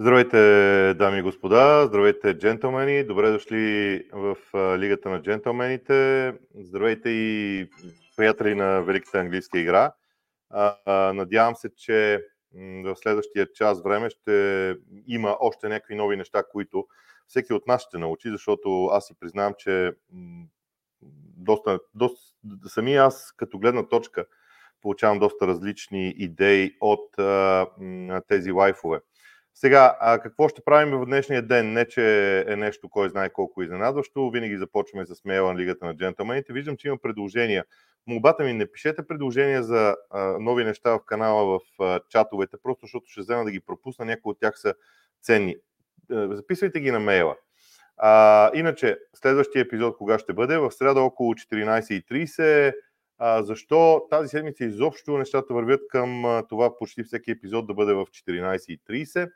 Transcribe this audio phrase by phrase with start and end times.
[0.00, 4.36] Здравейте, дами и господа, здравейте, джентълмени, добре дошли в
[4.78, 7.66] Лигата на джентълмените, здравейте и
[8.16, 9.92] приятели на Великата английска игра.
[11.14, 12.24] Надявам се, че
[12.84, 16.86] в следващия час време ще има още някакви нови неща, които
[17.26, 19.92] всеки от нас ще научи, защото аз си признавам, че
[21.36, 22.20] доста, доста,
[22.66, 24.26] сами аз като гледна точка
[24.82, 27.66] получавам доста различни идеи от а,
[28.28, 29.00] тези лайфове.
[29.54, 31.72] Сега, а какво ще правим в днешния ден?
[31.72, 34.30] Не, че е нещо, кой знае колко изненадващо.
[34.30, 36.52] Винаги започваме с мейла на Лигата на джентълмените.
[36.52, 37.64] Виждам, че има предложения.
[38.06, 42.86] Молбата ми, не пишете предложения за а, нови неща в канала, в а, чатовете, просто
[42.86, 44.04] защото ще взема да ги пропусна.
[44.04, 44.74] Някои от тях са
[45.22, 45.56] ценни.
[46.10, 47.36] Записвайте ги на мейла.
[47.96, 50.58] А, иначе, следващия епизод кога ще бъде?
[50.58, 52.74] В среда около 14.30.
[53.22, 58.06] А, защо тази седмица изобщо нещата вървят към това почти всеки епизод да бъде в
[58.06, 59.30] 14.30?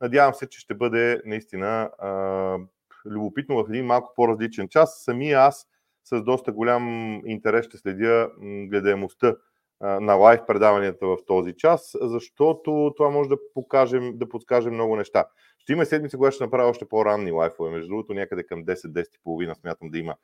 [0.00, 2.58] Надявам се, че ще бъде наистина а,
[3.06, 5.02] любопитно в един малко по-различен час.
[5.04, 5.66] Сами аз
[6.04, 6.86] с доста голям
[7.26, 9.36] интерес ще следя гледаемостта
[9.80, 15.24] на лайв предаванията в този час, защото това може да покажем, да подскажем много неща.
[15.58, 17.70] Ще има седмица, когато ще направя още по-ранни лайфове.
[17.70, 20.14] Между другото, някъде към 10-10.30 смятам да има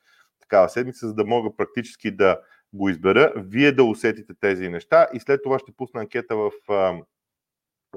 [0.41, 2.39] такава седмица, за да мога практически да
[2.73, 6.51] го избера, вие да усетите тези неща и след това ще пусна анкета в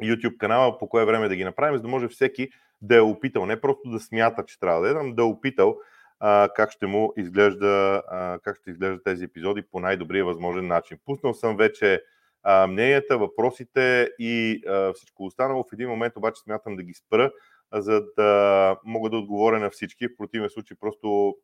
[0.03, 2.49] YouTube канала по кое време да ги направим, за да може всеки
[2.83, 5.79] да е опитал, не просто да смята, че трябва да е, да е опитал
[6.21, 10.99] а, как ще му изглежда, а, как ще изглежда тези епизоди по най-добрия възможен начин.
[11.05, 12.03] Пуснал съм вече
[12.43, 15.65] а, мненията, въпросите и а, всичко останало.
[15.65, 17.31] В един момент обаче смятам да ги спра,
[17.75, 20.09] за да мога да отговоря на всички.
[20.09, 21.37] В противен случай просто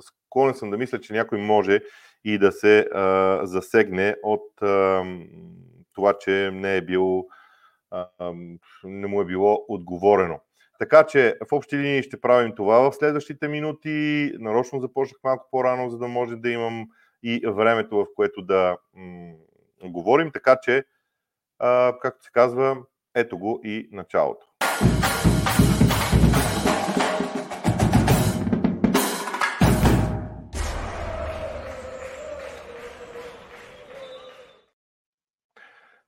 [0.00, 1.80] склонен съм да мисля, че някой може
[2.24, 5.04] и да се а, засегне от а,
[5.92, 7.26] това, че не е бил
[7.90, 8.32] а,
[8.84, 10.40] не му е било отговорено.
[10.78, 14.32] Така че в общи линии ще правим това в следващите минути.
[14.38, 16.86] Нарочно започнах малко по-рано, за да може да имам
[17.22, 19.34] и времето, в което да м-
[19.84, 20.30] говорим.
[20.32, 20.84] Така че,
[21.58, 22.76] а, както се казва,
[23.14, 24.46] ето го и началото.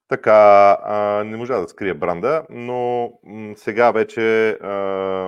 [0.08, 4.70] Така, а, не можа да скрия бранда, но м- сега вече а,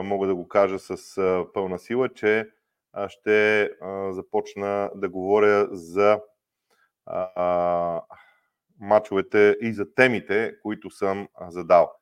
[0.04, 2.50] мога да го кажа с а, пълна сила, че
[2.92, 6.20] а, ще а, започна да говоря за
[7.06, 8.02] а,
[8.80, 11.92] мачовете и за темите, които съм задал.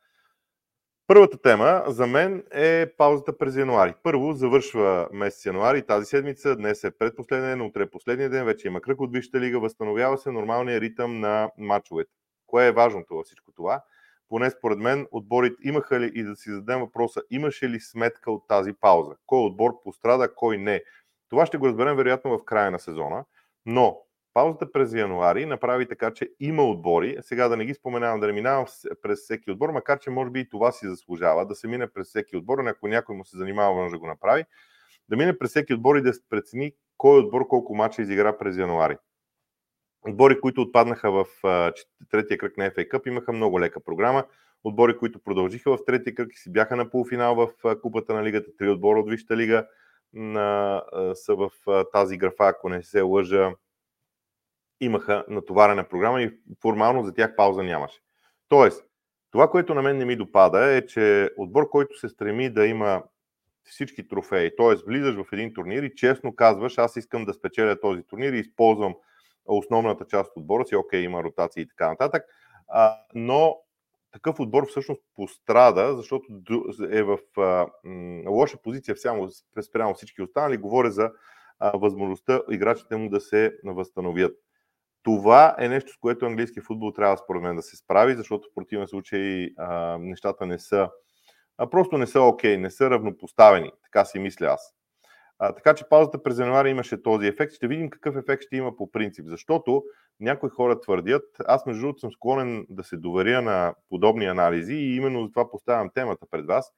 [1.06, 3.94] Първата тема за мен е паузата през януари.
[4.02, 8.68] Първо завършва месец януари тази седмица, днес е предпоследния ден, утре е последния ден, вече
[8.68, 12.10] има кръг от Висшата лига, възстановява се нормалния ритъм на мачовете.
[12.46, 13.82] Кое е важното във всичко това?
[14.28, 18.48] Поне според мен отборите имаха ли и да си зададем въпроса, имаше ли сметка от
[18.48, 19.16] тази пауза?
[19.26, 20.82] Кой отбор пострада, кой не?
[21.28, 23.24] Това ще го разберем вероятно в края на сезона,
[23.66, 24.00] но
[24.34, 27.16] паузата през януари направи така, че има отбори.
[27.20, 28.66] Сега да не ги споменавам, да не минавам
[29.02, 32.08] през всеки отбор, макар че може би и това си заслужава, да се мине през
[32.08, 34.44] всеки отбор, ако някой му се занимава, може да го направи,
[35.08, 38.96] да мине през всеки отбор и да прецени кой отбор колко мача изигра през януари.
[40.08, 41.26] Отбори, които отпаднаха в
[42.10, 44.24] третия кръг на FA Cup, имаха много лека програма.
[44.64, 48.56] Отбори, които продължиха в третия кръг и си бяха на полуфинал в Купата на лигата,
[48.58, 49.66] три отбора от Висшата лига
[50.12, 50.82] на,
[51.14, 51.50] са в
[51.92, 53.52] тази графа, ако не се лъжа,
[54.80, 56.30] имаха натоварена програма и
[56.62, 58.00] формално за тях пауза нямаше.
[58.48, 58.84] Тоест,
[59.30, 63.02] това, което на мен не ми допада е, че отбор, който се стреми да има
[63.64, 64.74] всички трофеи, т.е.
[64.86, 68.94] влизаш в един турнир и честно казваш, аз искам да спечеля този турнир и използвам
[69.48, 72.24] основната част от отбора си, окей, има ротации и така нататък,
[72.68, 73.56] а, но
[74.12, 76.26] такъв отбор всъщност пострада, защото
[76.90, 79.28] е в а, м, лоша позиция само
[79.68, 80.56] спрямо всички останали.
[80.56, 81.10] Говоря за
[81.58, 84.36] а, възможността играчите му да се възстановят.
[85.02, 88.54] Това е нещо, с което английски футбол трябва според мен да се справи, защото в
[88.54, 90.90] противен случай а, нещата не са,
[91.58, 93.70] а просто не са окей, okay, не са равнопоставени.
[93.82, 94.74] Така си мисля аз.
[95.38, 97.52] А, така че паузата през януари имаше този ефект.
[97.52, 99.26] Ще видим какъв ефект ще има по принцип.
[99.28, 99.84] Защото
[100.20, 104.96] някои хора твърдят, аз между другото съм склонен да се доверя на подобни анализи и
[104.96, 106.72] именно за това поставям темата пред вас.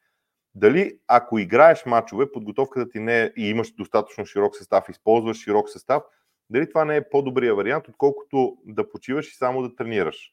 [0.54, 5.70] Дали ако играеш матчове, подготовката ти не е и имаш достатъчно широк състав, използваш широк
[5.70, 6.02] състав,
[6.50, 10.32] дали това не е по-добрия вариант, отколкото да почиваш и само да тренираш.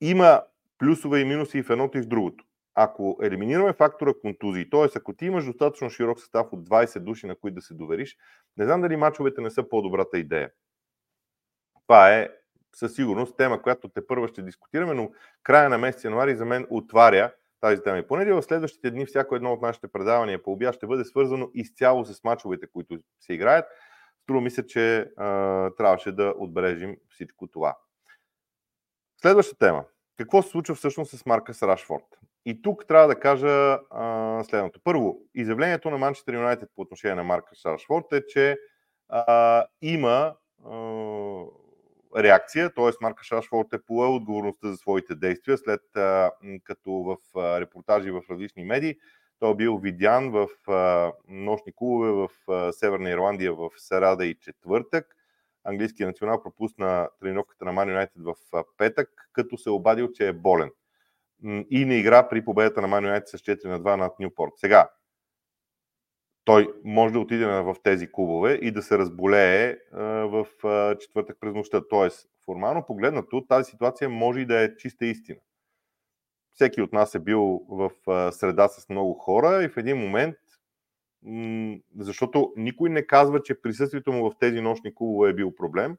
[0.00, 0.42] Има
[0.78, 2.45] плюсове и минуси и в едното и в другото
[2.78, 4.86] ако елиминираме фактора контузии, т.е.
[4.96, 8.16] ако ти имаш достатъчно широк състав от 20 души, на които да се довериш,
[8.56, 10.50] не знам дали мачовете не са по-добрата идея.
[11.86, 12.28] Това е
[12.74, 15.10] със сигурност тема, която те първа ще дискутираме, но
[15.42, 19.36] края на месец януари за мен отваря тази тема и понеже в следващите дни всяко
[19.36, 23.64] едно от нашите предавания по обяд ще бъде свързано изцяло с мачовете, които се играят.
[24.22, 27.76] Струва ми се, че а, трябваше да отбележим всичко това.
[29.22, 29.84] Следваща тема.
[30.16, 32.25] Какво се случва всъщност с Маркъс Рашфорд?
[32.46, 34.80] И тук трябва да кажа а, следното.
[34.84, 38.56] Първо, изявлението на Манчестър Юнайтед по отношение на Маркъс Рашфорд е, че
[39.08, 40.34] а, има
[40.64, 41.42] а,
[42.16, 42.90] реакция, т.е.
[43.00, 46.30] Марка Шашфорд е поел отговорността за своите действия, след а,
[46.64, 48.96] като в а, репортажи в различни медии
[49.38, 54.34] той е бил видян в а, нощни клубове в а, Северна Ирландия в Сарада и
[54.34, 55.16] четвъртък.
[55.64, 60.32] Английският национал пропусна тренировката на Ман Юнайтед в а, петък, като се обадил, че е
[60.32, 60.70] болен.
[61.70, 64.52] И не игра при победата на Ман с 4 на 2 над Нюпорт.
[64.56, 64.90] Сега,
[66.44, 70.46] той може да отиде в тези клубове и да се разболее в
[71.00, 71.82] четвъртък през нощта.
[71.90, 75.38] Тоест, формално погледнато, тази ситуация може и да е чиста истина.
[76.52, 77.90] Всеки от нас е бил в
[78.32, 80.36] среда с много хора и в един момент,
[81.98, 85.96] защото никой не казва, че присъствието му в тези нощни клубове е бил проблем,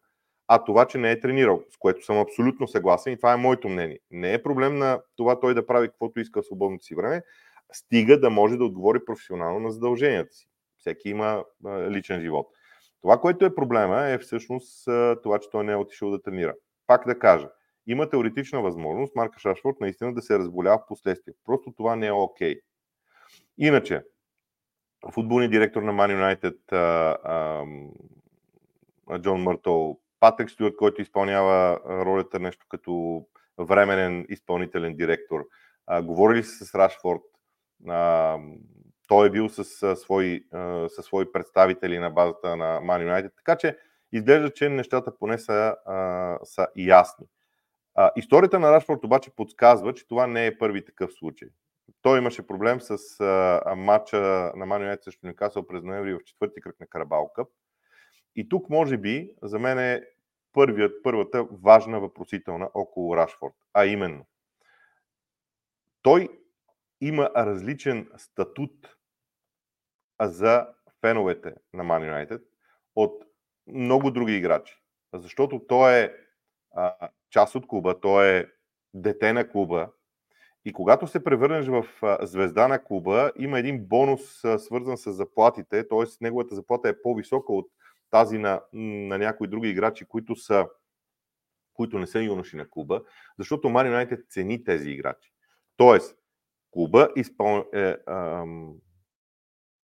[0.48, 3.70] а това, че не е тренирал, с което съм абсолютно съгласен и това е моето
[3.70, 4.00] мнение.
[4.12, 7.22] Не е проблем на това той да прави каквото иска в свободното си време,
[7.74, 10.48] стига да може да отговори професионално на задълженията си.
[10.78, 11.44] Всеки има
[11.90, 12.48] личен живот.
[13.02, 14.86] Това, което е проблема, е всъщност
[15.24, 16.54] това, че той не е отишъл да тренира.
[16.88, 17.50] Пак да кажа,
[17.88, 21.34] има теоретична възможност Марка Шашфорд наистина да се разболява в последствие.
[21.46, 22.56] Просто това не е окей.
[22.56, 22.62] Okay.
[23.58, 24.04] Иначе,
[25.14, 26.58] футболният директор на Man United
[29.22, 33.22] Джон Мъртъл, Патрик Стюарт, който изпълнява ролята нещо като
[33.58, 35.46] временен изпълнителен директор,
[36.04, 37.22] говорили се с Рашфорд,
[37.88, 38.38] а,
[39.08, 43.32] той е бил с, а, свои, а, със свои представители на базата на Man United,
[43.36, 43.78] така че
[44.12, 47.26] изглежда, че нещата поне са, а, са ясни.
[47.96, 51.50] А, историята на Рашфорд обаче подсказва, че това не е първи такъв случай.
[52.02, 54.18] Той имаше проблем с а, матча
[54.56, 57.48] на Man United срещу Нюкасъл през ноември в четвърти кръг на Карабал Къп.
[58.38, 60.04] И тук, може би, за мен е
[60.54, 64.26] първият, първата важна въпросителна около Рашфорд, а именно.
[66.02, 66.30] Той
[67.02, 68.98] има различен статут
[70.22, 70.68] за
[71.02, 72.44] феновете на Man United
[72.96, 73.24] от
[73.68, 74.82] много други играчи.
[75.14, 76.14] Защото той е
[76.76, 78.46] а, част от клуба, той е
[78.94, 79.92] дете на клуба.
[80.66, 85.12] И когато се превърнеш в а, звезда на клуба, има един бонус а, свързан с
[85.12, 86.04] заплатите, т.е.
[86.22, 87.72] неговата заплата е по-висока от
[88.10, 90.66] тази на, на някои други играчи, които са
[91.78, 93.02] които не са юноши на клуба,
[93.40, 95.32] защото Man United цени тези играчи.
[95.78, 96.18] Тоест,
[96.72, 97.66] клуба изпъл...
[97.74, 98.76] е, ам...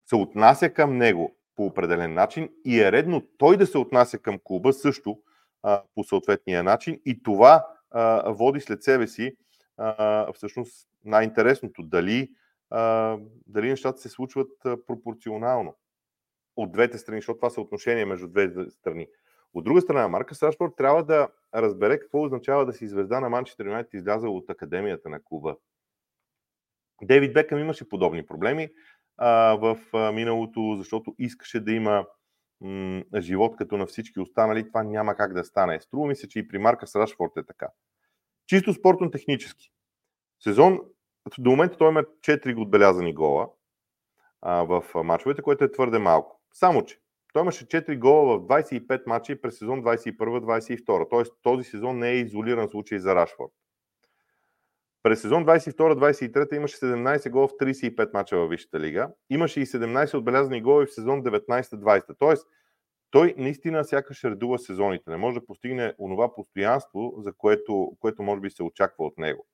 [0.07, 4.39] се отнася към него по определен начин и е редно той да се отнася към
[4.45, 5.23] клуба също
[5.63, 7.01] а, по съответния начин.
[7.05, 9.37] И това а, води след себе си
[9.77, 11.83] а, всъщност най-интересното.
[11.83, 12.31] Дали,
[12.71, 13.17] а,
[13.47, 14.51] дали нещата се случват
[14.87, 15.77] пропорционално
[16.57, 19.07] от двете страни, защото това са отношения между двете страни.
[19.55, 23.67] От друга страна, Марка Сашпорт трябва да разбере какво означава да си звезда на Манчестър
[23.67, 25.57] Юнайтед излязъл от академията на клуба.
[27.03, 28.69] Дейвид Бекъм имаше подобни проблеми
[29.17, 32.07] а, в а, миналото, защото искаше да има
[32.61, 34.69] м- живот като на всички останали.
[34.69, 35.81] Това няма как да стане.
[35.81, 37.69] Струва ми се, че и при Марка Рашфорд е така.
[38.47, 39.71] Чисто спортно-технически.
[40.41, 40.81] Сезон,
[41.39, 43.49] до момента той има 4 отбелязани гола
[44.43, 46.40] а, в мачовете, което е твърде малко.
[46.55, 46.99] Само, че
[47.33, 51.11] той имаше 4 гола в 25 мача през сезон 21-22.
[51.11, 53.53] Тоест този сезон не е изолиран случай за Рашфорд.
[55.03, 59.11] През сезон 22-23 имаше 17 гола в 35 мача във Висшата лига.
[59.31, 62.19] Имаше и 17 отбелязани гола в сезон 19-20.
[62.19, 62.47] Тоест,
[63.11, 65.11] той наистина сякаш редува сезоните.
[65.11, 69.47] Не може да постигне онова постоянство, за което, което може би се очаква от него.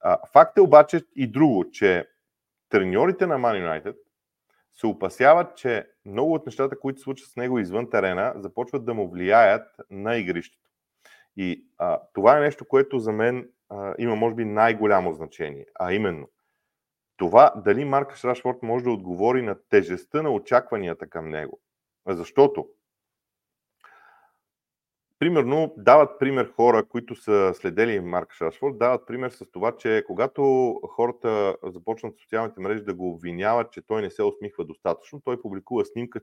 [0.00, 2.08] А, факт е обаче и друго, че
[2.68, 3.96] треньорите на Man United
[4.80, 9.10] се опасяват, че много от нещата, които случват с него извън терена, започват да му
[9.10, 10.70] влияят на игрището.
[11.36, 15.92] И а, това е нещо, което за мен а, има, може би, най-голямо значение, а
[15.92, 16.28] именно
[17.16, 21.60] това дали Марка Рашфорд може да отговори на тежестта на очакванията към него.
[22.08, 22.68] Защото,
[25.20, 30.74] примерно, дават пример хора, които са следели Марк Шашфорд, дават пример с това, че когато
[30.88, 35.42] хората започнат в социалните мрежи да го обвиняват, че той не се усмихва достатъчно, той
[35.42, 36.20] публикува снимка,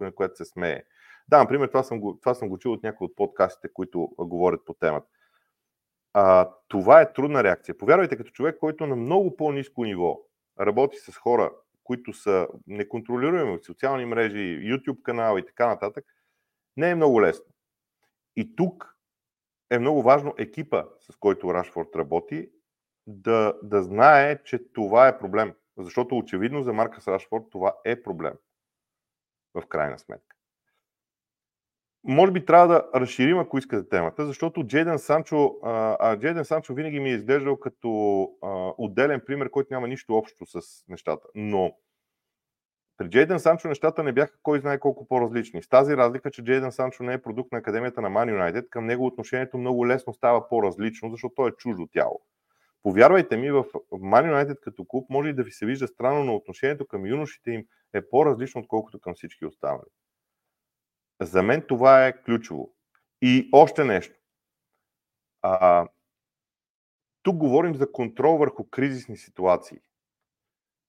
[0.00, 0.82] в която се смее.
[1.28, 4.64] Да, например, това съм го, това съм го чул от някои от подкастите, които говорят
[4.64, 5.06] по темата.
[6.12, 7.78] А, това е трудна реакция.
[7.78, 10.20] Повярвайте, като човек, който на много по-низко ниво
[10.60, 11.52] работи с хора,
[11.84, 16.04] които са неконтролируеми от социални мрежи, YouTube канал и така нататък,
[16.76, 17.46] не е много лесно.
[18.36, 18.96] И тук
[19.70, 22.50] е много важно екипа, с който Рашфорд работи,
[23.06, 25.54] да, да знае, че това е проблем.
[25.78, 28.34] Защото очевидно за Марка Рашфорд това е проблем.
[29.54, 30.36] В крайна сметка.
[32.04, 37.00] Може би трябва да разширим, ако искате темата, защото Джейден Санчо, а, Джейден Санчо винаги
[37.00, 41.26] ми е изглеждал като а, отделен пример, който няма нищо общо с нещата.
[41.34, 41.72] Но
[43.00, 45.62] при Джейден Санчо нещата не бяха кой знае колко по-различни.
[45.62, 48.86] С тази разлика, че Джейден Санчо не е продукт на Академията на Man United, към
[48.86, 52.20] него отношението много лесно става по-различно, защото той е чуждо тяло.
[52.82, 56.36] Повярвайте ми, в Man United като клуб може и да ви се вижда странно, но
[56.36, 59.90] отношението към юношите им е по-различно, отколкото към всички останали.
[61.20, 62.72] За мен това е ключово.
[63.22, 64.14] И още нещо.
[65.42, 65.88] А,
[67.22, 69.78] тук говорим за контрол върху кризисни ситуации.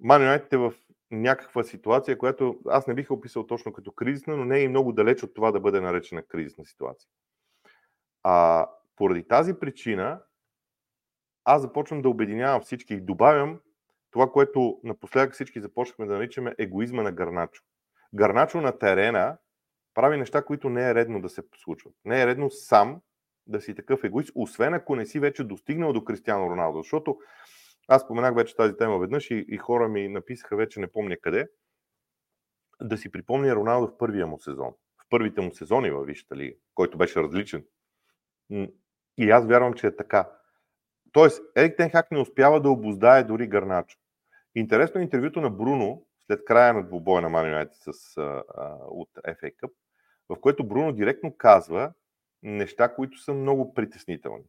[0.04, 0.74] Man United е в
[1.12, 4.92] някаква ситуация, която аз не бих описал точно като кризисна, но не е и много
[4.92, 7.10] далеч от това да бъде наречена кризисна ситуация.
[8.24, 10.22] А, поради тази причина
[11.44, 13.60] аз започвам да обединявам всички и добавям
[14.12, 17.64] това, което напоследък всички започнахме да наричаме егоизма на Гарначо.
[18.14, 19.38] Гарначо на терена
[19.94, 21.94] прави неща, които не е редно да се случват.
[22.06, 23.02] Не е редно сам
[23.48, 26.82] да си такъв егоист, освен ако не си вече достигнал до Кристиано Роналдо.
[26.82, 27.18] Защото
[27.88, 31.48] аз споменах вече тази тема веднъж и, и хора ми написаха вече не помня къде,
[32.82, 34.74] да си припомня Роналдо в първия му сезон,
[35.04, 37.66] в първите му сезони във Висшата лига, който беше различен.
[39.18, 40.30] И аз вярвам, че е така.
[41.12, 43.98] Тоест, Ерик Тенхак не успява да обоздае дори Гарначо.
[44.56, 48.44] Интересно е интервюто на Бруно след края на двубоя на с, а,
[48.88, 49.72] от FA Cup,
[50.30, 51.94] в което Бруно директно казва
[52.44, 54.44] неща, които са много притеснителни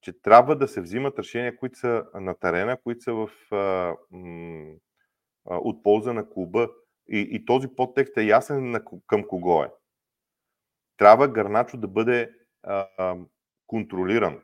[0.00, 4.72] че трябва да се взимат решения, които са на терена, които са в, а, м,
[5.50, 6.68] а, от полза на клуба.
[7.08, 9.72] И, и този подтекст е ясен на, към кого е.
[10.96, 13.16] Трябва Гарначо да бъде а, а,
[13.66, 14.42] контролиран.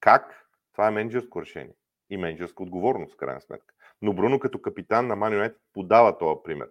[0.00, 0.46] Как?
[0.72, 1.74] Това е менеджерско решение
[2.10, 3.74] и менеджерска отговорност, в крайна сметка.
[4.02, 6.70] Но Бруно като капитан на United подава този пример.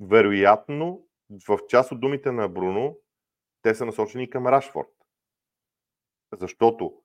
[0.00, 1.06] Вероятно,
[1.48, 2.98] в част от думите на Бруно,
[3.62, 4.88] те са насочени към Рашфорд.
[6.40, 7.03] Защото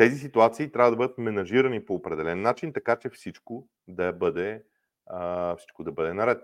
[0.00, 4.62] тези ситуации трябва да бъдат менажирани по определен начин, така че всичко да бъде,
[5.06, 6.42] а, всичко да бъде наред.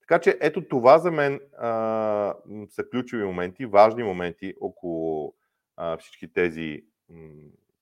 [0.00, 1.68] Така че ето това за мен а,
[2.70, 5.34] са ключови моменти, важни моменти около
[5.76, 7.30] а, всички тези м,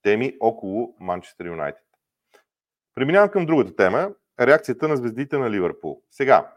[0.03, 1.85] теми около Манчестър Юнайтед.
[2.95, 4.11] Преминавам към другата тема
[4.41, 6.03] реакцията на звездите на Ливърпул.
[6.11, 6.53] Сега,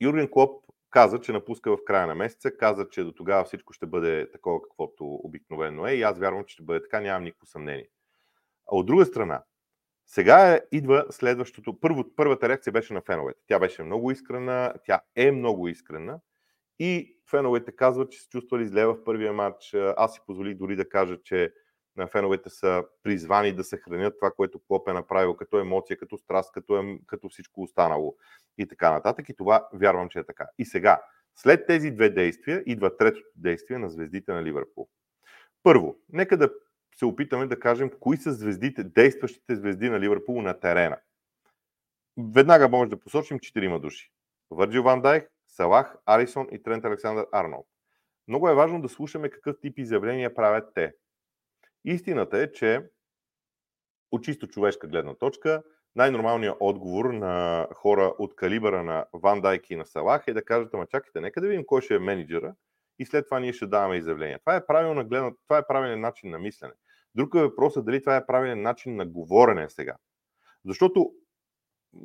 [0.00, 0.61] Юрген Клоп
[0.92, 4.62] каза, че напуска в края на месеца, каза, че до тогава всичко ще бъде такова,
[4.62, 7.88] каквото обикновено е и аз вярвам, че ще бъде така, нямам никакво съмнение.
[8.72, 9.42] А от друга страна,
[10.06, 11.80] сега идва следващото.
[11.80, 13.40] Първо, първата реакция беше на феновете.
[13.46, 16.20] Тя беше много искрена, тя е много искрена
[16.78, 19.74] и феновете казват, че се чувствали зле в първия матч.
[19.96, 21.52] Аз си позволих дори да кажа, че
[22.12, 26.78] феновете са призвани да съхранят това, което Клоп е направил като емоция, като страст, като,
[26.78, 28.16] е, като всичко останало
[28.58, 29.28] и така нататък.
[29.28, 30.46] И това вярвам, че е така.
[30.58, 31.02] И сега,
[31.36, 34.88] след тези две действия, идва третото действие на звездите на Ливърпул.
[35.62, 36.50] Първо, нека да
[36.96, 40.98] се опитаме да кажем кои са звездите, действащите звезди на Ливърпул на терена.
[42.18, 44.12] Веднага може да посочим четирима души.
[44.50, 47.66] Върджил Ван Дайх, Салах, Арисон и Трент Александър Арнолд.
[48.28, 50.94] Много е важно да слушаме какъв тип изявления правят те.
[51.84, 52.90] Истината е, че
[54.12, 55.62] от чисто човешка гледна точка,
[55.96, 60.74] най-нормалният отговор на хора от калибъра на Ван Дайк и на Салах е да кажат,
[60.74, 62.54] ама чакайте, нека да видим кой ще е менеджера
[62.98, 64.38] и след това ние ще даваме изявления.
[64.38, 66.72] Това е, правилна гледна, това е правилен начин на мислене.
[67.14, 69.96] Друг е въпросът дали това е правилен начин на говорене сега.
[70.64, 71.12] Защото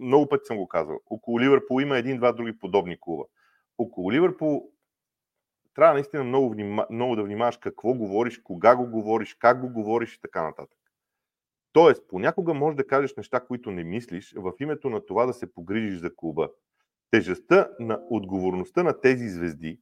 [0.02, 3.24] много пъти съм го казал, около Ливърпул има един-два други подобни клуба.
[3.78, 4.72] Около Ливърпул
[5.78, 10.16] трябва наистина много, внима, много да внимаваш какво говориш, кога го говориш, как го говориш
[10.16, 10.80] и така нататък.
[11.74, 15.54] Тоест, понякога можеш да кажеш неща, които не мислиш, в името на това да се
[15.54, 16.50] погрижиш за клуба.
[17.12, 19.80] Тежестта на отговорността на тези звезди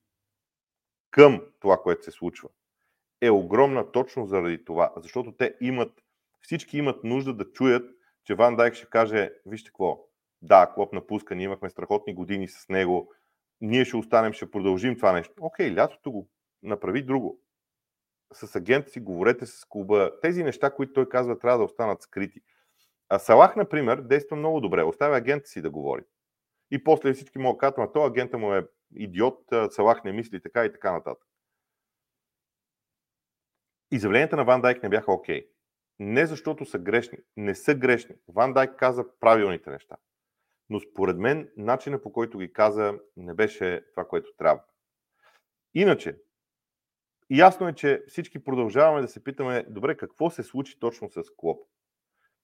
[1.12, 2.50] към това, което се случва,
[3.22, 4.94] е огромна точно заради това.
[4.98, 6.04] Защото те имат,
[6.42, 7.90] всички имат нужда да чуят,
[8.24, 10.00] че Ван Дайк ще каже, вижте какво,
[10.42, 13.14] да, Клоп напуска, ние имахме страхотни години с него,
[13.65, 15.34] ние ще останем, ще продължим това нещо.
[15.39, 16.29] Окей, лятото го
[16.63, 17.41] направи друго.
[18.34, 20.12] С агента си говорете с клуба.
[20.22, 22.41] Тези неща, които той казва, трябва да останат скрити.
[23.10, 24.84] А Салах, например, действа много добре.
[24.84, 26.03] Оставя агента си да говори.
[26.72, 30.41] И после всички могат да кажат, а то агента му е идиот, Салах не мисли
[30.41, 31.27] така и така нататък.
[33.91, 35.41] Изявленията на Ван Дайк не бяха окей.
[35.41, 35.48] Okay.
[36.00, 37.17] Не защото са грешни.
[37.38, 38.15] Не са грешни.
[38.27, 39.98] Ван Дайк каза правилните неща
[40.69, 44.63] но според мен начина по който ги каза не беше това, което трябва.
[45.74, 46.19] Иначе,
[47.29, 51.67] ясно е, че всички продължаваме да се питаме, добре, какво се случи точно с Клоп?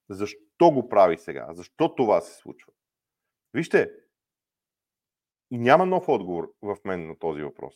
[0.10, 1.48] Защо го прави сега?
[1.54, 2.74] Защо това се случва?
[3.54, 3.92] Вижте,
[5.52, 7.76] няма нов отговор в мен на този въпрос.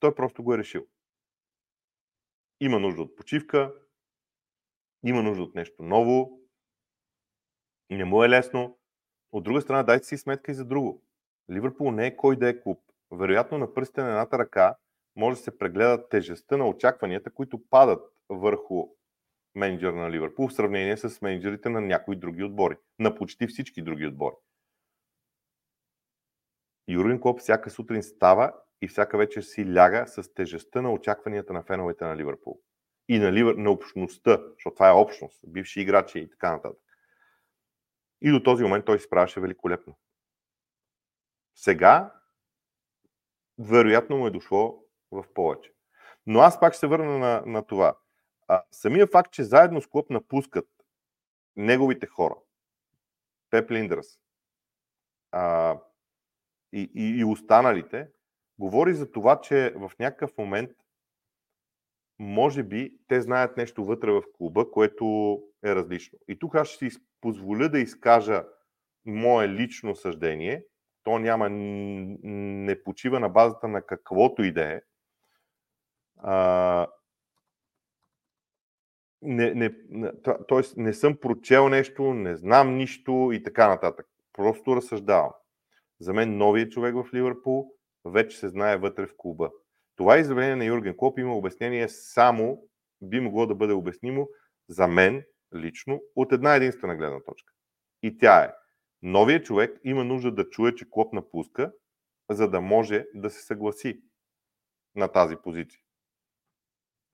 [0.00, 0.86] Той просто го е решил.
[2.60, 3.74] Има нужда от почивка,
[5.04, 6.37] има нужда от нещо ново,
[7.96, 8.78] не му е лесно.
[9.32, 11.02] От друга страна, дайте си сметка и за друго.
[11.50, 12.80] Ливърпул не е кой да е клуб.
[13.10, 14.76] Вероятно на пръстите на едната ръка
[15.16, 18.88] може да се прегледа тежестта на очакванията, които падат върху
[19.54, 22.76] менеджер на Ливърпул в сравнение с менеджерите на някои други отбори.
[22.98, 24.34] На почти всички други отбори.
[26.88, 28.52] Юрген Клоп всяка сутрин става
[28.82, 32.60] и всяка вечер си ляга с тежестта на очакванията на феновете на Ливърпул.
[33.08, 33.54] И на, Ливър...
[33.54, 36.87] на общността, защото това е общност, бивши играчи и така нататък.
[38.20, 39.96] И до този момент той се справяше великолепно.
[41.54, 42.14] Сега,
[43.58, 45.72] вероятно му е дошло в повече.
[46.26, 47.98] Но аз пак ще се върна на, на това.
[48.48, 50.68] А, самия факт, че заедно с Клоп напускат
[51.56, 52.34] неговите хора,
[53.50, 54.06] Пеп Линдърс
[55.32, 55.76] а,
[56.72, 58.08] и, и, и останалите,
[58.58, 60.70] говори за това, че в някакъв момент
[62.18, 66.18] може би те знаят нещо вътре в клуба, което е различно.
[66.28, 68.44] И тук аз ще си позволя да изкажа
[69.06, 70.64] мое лично съждение.
[71.02, 74.80] То няма, не почива на базата на каквото и да е.
[79.22, 79.70] Не, не,
[80.48, 84.06] тоест не съм прочел нещо, не знам нищо и така нататък.
[84.32, 85.32] Просто разсъждавам.
[86.00, 87.72] За мен новият човек в Ливърпул
[88.04, 89.50] вече се знае вътре в клуба.
[89.96, 92.62] Това изявление на Юрген Клоп има обяснение само,
[93.02, 94.28] би могло да бъде обяснимо
[94.68, 95.24] за мен
[95.54, 97.52] лично от една единствена гледна точка.
[98.02, 98.54] И тя е,
[99.02, 101.72] новият човек има нужда да чуе, че Клоп напуска,
[102.30, 104.02] за да може да се съгласи
[104.94, 105.80] на тази позиция.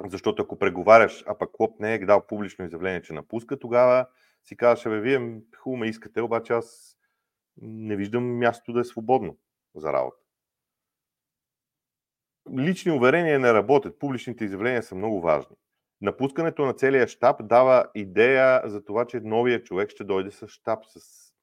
[0.05, 4.07] Защото ако преговаряш, а пък Клоп не е дал публично изявление, че напуска, тогава
[4.45, 6.99] си казваш, бе, вие хубаво ме искате, обаче аз
[7.57, 9.39] не виждам място да е свободно
[9.75, 10.25] за работа
[12.59, 13.99] лични уверения не работят.
[13.99, 15.57] Публичните изявления са много важни.
[16.01, 20.79] Напускането на целия щаб дава идея за това, че новия човек ще дойде с щаб,
[20.87, 21.01] с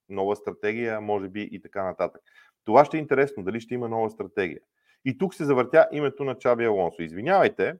[0.10, 2.22] нова стратегия, може би и така нататък.
[2.66, 4.60] Това ще е интересно, дали ще има нова стратегия.
[5.06, 7.02] И тук се завъртя името на Чаби Алонсо.
[7.02, 7.76] Извинявайте,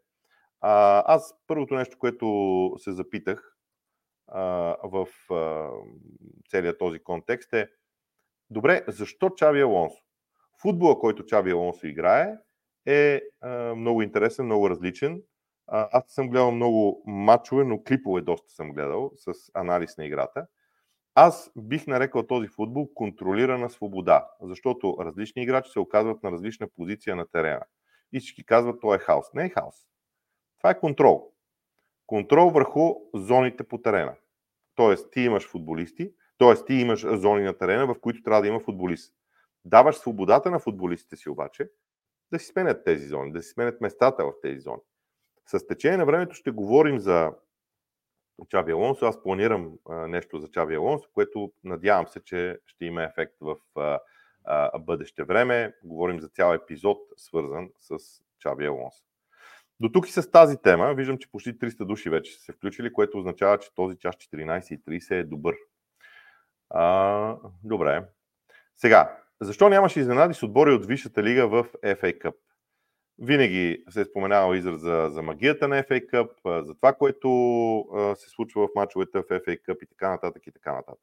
[0.62, 3.56] аз първото нещо, което се запитах
[4.84, 5.08] в
[6.50, 7.70] целият този контекст е
[8.50, 10.04] добре, защо Чаби Алонсо?
[10.62, 12.38] Футбола, който Чаби Алонсо играе,
[12.86, 15.22] е а, много интересен, много различен.
[15.74, 20.48] Аз съм гледал много матчове, но клипове доста съм гледал с анализ на играта.
[21.16, 27.16] Аз бих нарекал този футбол контролирана свобода, защото различни играчи се оказват на различна позиция
[27.16, 27.62] на терена.
[28.14, 29.34] И всички казват, това е хаос.
[29.34, 29.76] Не е хаос.
[30.58, 31.32] Това е контрол.
[32.08, 34.16] Контрол върху зоните по терена.
[34.76, 36.66] Тоест, ти имаш футболисти, т.е.
[36.66, 39.16] ти имаш зони на терена, в които трябва да има футболист.
[39.66, 41.70] Даваш свободата на футболистите си обаче
[42.32, 44.82] да си сменят тези зони, да си сменят местата в тези зони.
[45.52, 47.32] С течение на времето ще говорим за
[48.50, 49.06] Чаби Алонсо.
[49.06, 53.56] Аз планирам а, нещо за Чаби Алонсо, което надявам се, че ще има ефект в
[53.76, 54.00] а,
[54.46, 55.74] а, бъдеще време.
[55.84, 57.98] Говорим за цял епизод, свързан с
[58.40, 59.04] Чаби Алонсо.
[59.80, 60.94] До тук и с тази тема.
[60.94, 65.12] Виждам, че почти 300 души вече са се включили, което означава, че този час 14.30
[65.12, 65.56] е добър.
[66.70, 68.04] А, добре.
[68.76, 72.34] Сега, защо нямаше изненади с отбори от Висшата лига в FA Cup?
[73.22, 77.30] Винаги се е споменава израз за, за магията на FA Cup, за това, което
[78.16, 81.02] се случва в мачовете в FA Cup и така нататък и така нататък.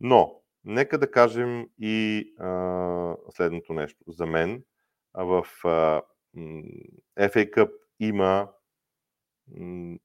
[0.00, 4.04] Но, нека да кажем и а, следното нещо.
[4.08, 4.64] За мен
[5.14, 6.02] в а,
[7.18, 8.48] FA Cup има
[9.56, 9.98] м,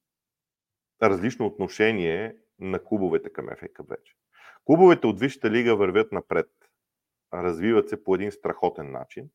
[1.03, 4.13] различно отношение на клубовете към FA Cup вече.
[4.65, 6.49] Клубовете от Висшата лига вървят напред
[7.33, 9.29] развиват се по един страхотен начин.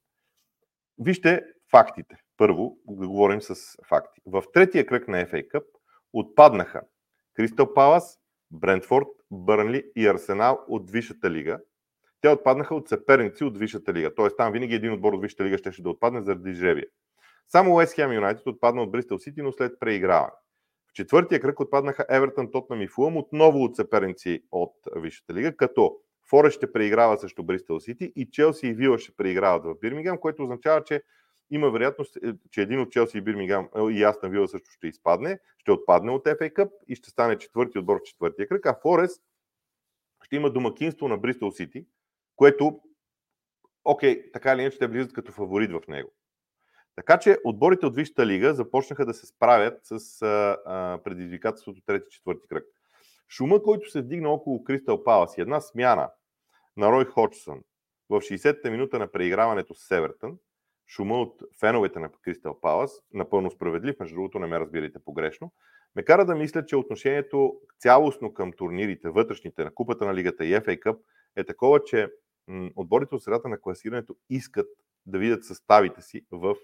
[0.99, 2.17] Вижте фактите.
[2.37, 3.55] Първо, да говорим с
[3.89, 4.21] факти.
[4.27, 5.65] В третия кръг на FA Cup
[6.13, 6.83] отпаднаха
[7.35, 8.19] Кристал Палас,
[8.51, 11.61] Брентфорд, Бърнли и Арсенал от Висшата лига.
[12.21, 14.15] Те отпаднаха от съперници от Висшата лига.
[14.15, 16.87] Тоест там винаги един отбор от Висшата лига ще, ще да отпадне заради жребия.
[17.49, 20.33] Само Уест Хем Юнайтед отпадна от Бристъл Сити, но след преиграване.
[20.91, 25.97] В четвъртия кръг отпаднаха Евертън, Тотнам и Фулъм, отново от съперници от Висшата лига, като
[26.31, 30.43] Форест ще преиграва срещу Бристъл Сити и Челси и Вила ще преиграват в Бирмингам, което
[30.43, 31.03] означава, че
[31.51, 34.87] има вероятност, е, че един от Челси и Бирмингам е, и Астан Вила също ще
[34.87, 38.79] изпадне, ще отпадне от FA Cup и ще стане четвърти отбор в четвъртия кръг, а
[38.83, 39.23] Форест
[40.23, 41.87] ще има домакинство на Бристъл Сити,
[42.37, 42.81] което,
[43.85, 46.13] окей, така или иначе, ще влизат като фаворит в него.
[46.97, 52.49] Така че отборите от Висшата лига започнаха да се справят с а, а, предизвикателството трети-четвърти
[52.49, 52.65] кръг.
[53.29, 56.11] Шума, който се вдигна около Кристал Палас и една смяна
[56.77, 57.61] на Рой Ходжсън
[58.09, 60.39] в 60-та минута на преиграването с Севертън,
[60.89, 65.53] шума от феновете на Кристал Палас, напълно справедлив, между другото не ме разбирайте погрешно,
[65.97, 70.55] ме кара да мисля, че отношението цялостно към турнирите, вътрешните на Купата на Лигата и
[70.55, 70.99] FA Cup
[71.37, 72.09] е такова, че
[72.77, 74.69] отборите от средата на класирането искат
[75.07, 76.57] да видят съставите си в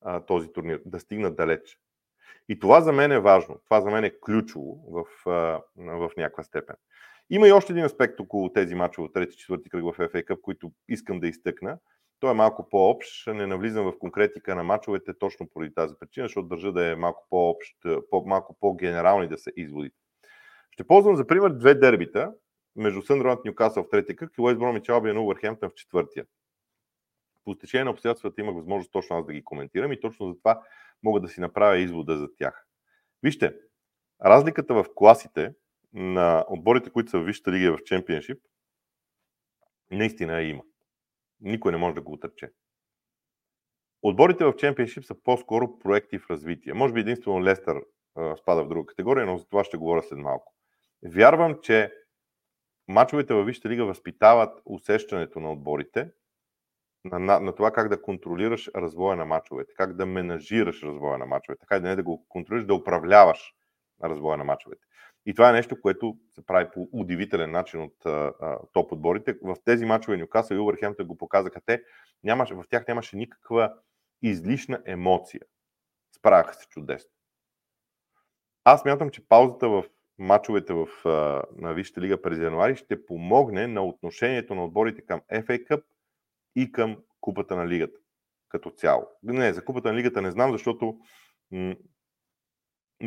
[0.00, 1.78] а, този турнир, да стигнат далеч.
[2.48, 6.44] И това за мен е важно, това за мен е ключово в, а, в някаква
[6.44, 6.76] степен.
[7.30, 10.40] Има и още един аспект около тези мачове от трети, четвърти кръг в FA Cup,
[10.40, 11.78] които искам да изтъкна.
[12.20, 16.48] Той е малко по-общ, не навлизам в конкретика на мачовете точно поради тази причина, защото
[16.48, 17.76] държа да е малко по-общ,
[18.10, 19.96] по- малко по-генерални да са изводите.
[20.70, 22.32] Ще ползвам за пример две дербита
[22.76, 26.26] между Съндърланд Ньюкасъл в третия кръг и Уест Бромич Албиан Увърхемптън в четвъртия.
[27.44, 30.62] По стечение на обстоятелствата имах възможност точно аз да ги коментирам и точно за това
[31.02, 32.66] мога да си направя извода за тях.
[33.22, 33.56] Вижте,
[34.24, 35.54] разликата в класите
[35.92, 38.38] на отборите, които са в Висшата лига в Чемпионшип,
[39.90, 40.62] наистина има.
[41.40, 42.52] Никой не може да го отрече.
[44.02, 46.74] Отборите в Чемпионшип са по-скоро проекти в развитие.
[46.74, 47.80] Може би единствено Лестър
[48.36, 50.54] спада в друга категория, но за това ще говоря след малко.
[51.02, 51.92] Вярвам, че
[52.88, 56.10] мачовете във Висшата лига възпитават усещането на отборите
[57.04, 61.26] на, на, на това как да контролираш развоя на мачовете, как да менажираш развоя на
[61.26, 63.52] мачовете, как да не да го контролираш, да управляваш
[64.04, 64.82] развоя на мачовете.
[65.26, 67.96] И това е нещо, което се прави по удивителен начин от
[68.72, 69.38] топ отборите.
[69.42, 71.82] В тези мачове Нюкасъл и Увърхемптън го показаха те.
[72.24, 73.74] Нямаше, в тях нямаше никаква
[74.22, 75.40] излишна емоция.
[76.16, 77.10] Справяха се чудесно.
[78.64, 79.84] Аз мятам, че паузата в
[80.18, 85.20] мачовете в, а, на Висшата лига през януари ще помогне на отношението на отборите към
[85.32, 85.82] FA Cup
[86.56, 87.98] и към Купата на лигата
[88.48, 89.06] като цяло.
[89.22, 90.98] Не, за Купата на лигата не знам, защото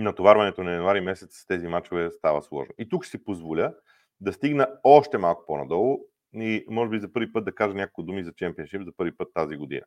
[0.02, 2.74] натоварването на януари месец с тези мачове става сложно.
[2.78, 3.74] И тук ще си позволя
[4.22, 6.00] да стигна още малко по-надолу
[6.34, 9.34] и може би за първи път да кажа няколко думи за чемпионшип за първи път
[9.34, 9.86] тази година.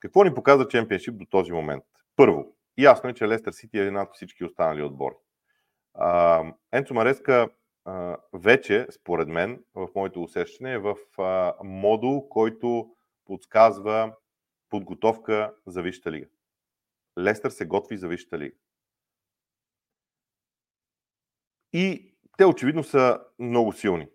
[0.00, 1.84] Какво ни показва чемпионшип до този момент?
[2.16, 5.14] Първо, ясно е, че Лестър Сити е над всички останали отбори.
[6.72, 7.48] Енцо Мареска
[8.32, 10.96] вече, според мен, в моето усещане, е в
[11.64, 12.90] модул, който
[13.24, 14.12] подсказва
[14.70, 16.26] подготовка за Висшата лига.
[17.18, 18.56] Лестър се готви за Висшата лига.
[21.76, 24.08] И те очевидно са много силни.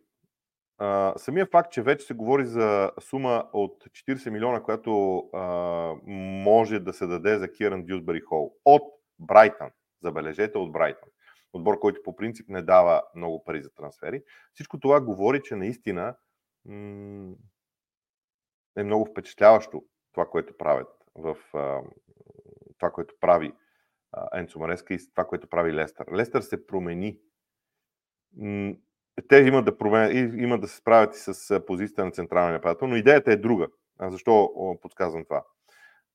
[0.82, 6.00] Uh, самия факт, че вече се говори за сума от 40 милиона, която uh,
[6.43, 8.82] може да се даде за Киран Дюсбери Хол от
[9.19, 9.69] Брайтън,
[10.04, 11.10] забележете от Брайтън,
[11.54, 16.15] отбор, който по принцип не дава много пари за трансфери, всичко това говори, че наистина
[16.65, 17.36] м-
[18.78, 21.84] е много впечатляващо това, което правят в uh,
[22.78, 23.54] това, което прави
[24.34, 26.06] Енцо Мареска и това, което прави Лестър.
[26.15, 27.17] Лестър се промени
[29.28, 30.39] те имат да, промен...
[30.39, 33.67] имат да се справят и с позицията на централния нападател, но идеята е друга.
[34.00, 35.44] А защо подсказвам това?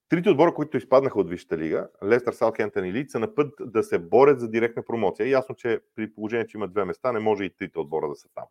[0.09, 3.83] Трите отбора, които изпаднаха от Висшата лига, Лестър, Саутхемптън и Лид, са на път да
[3.83, 5.29] се борят за директна промоция.
[5.29, 8.29] Ясно, че при положение, че има две места, не може и трите отбора да са
[8.35, 8.45] там.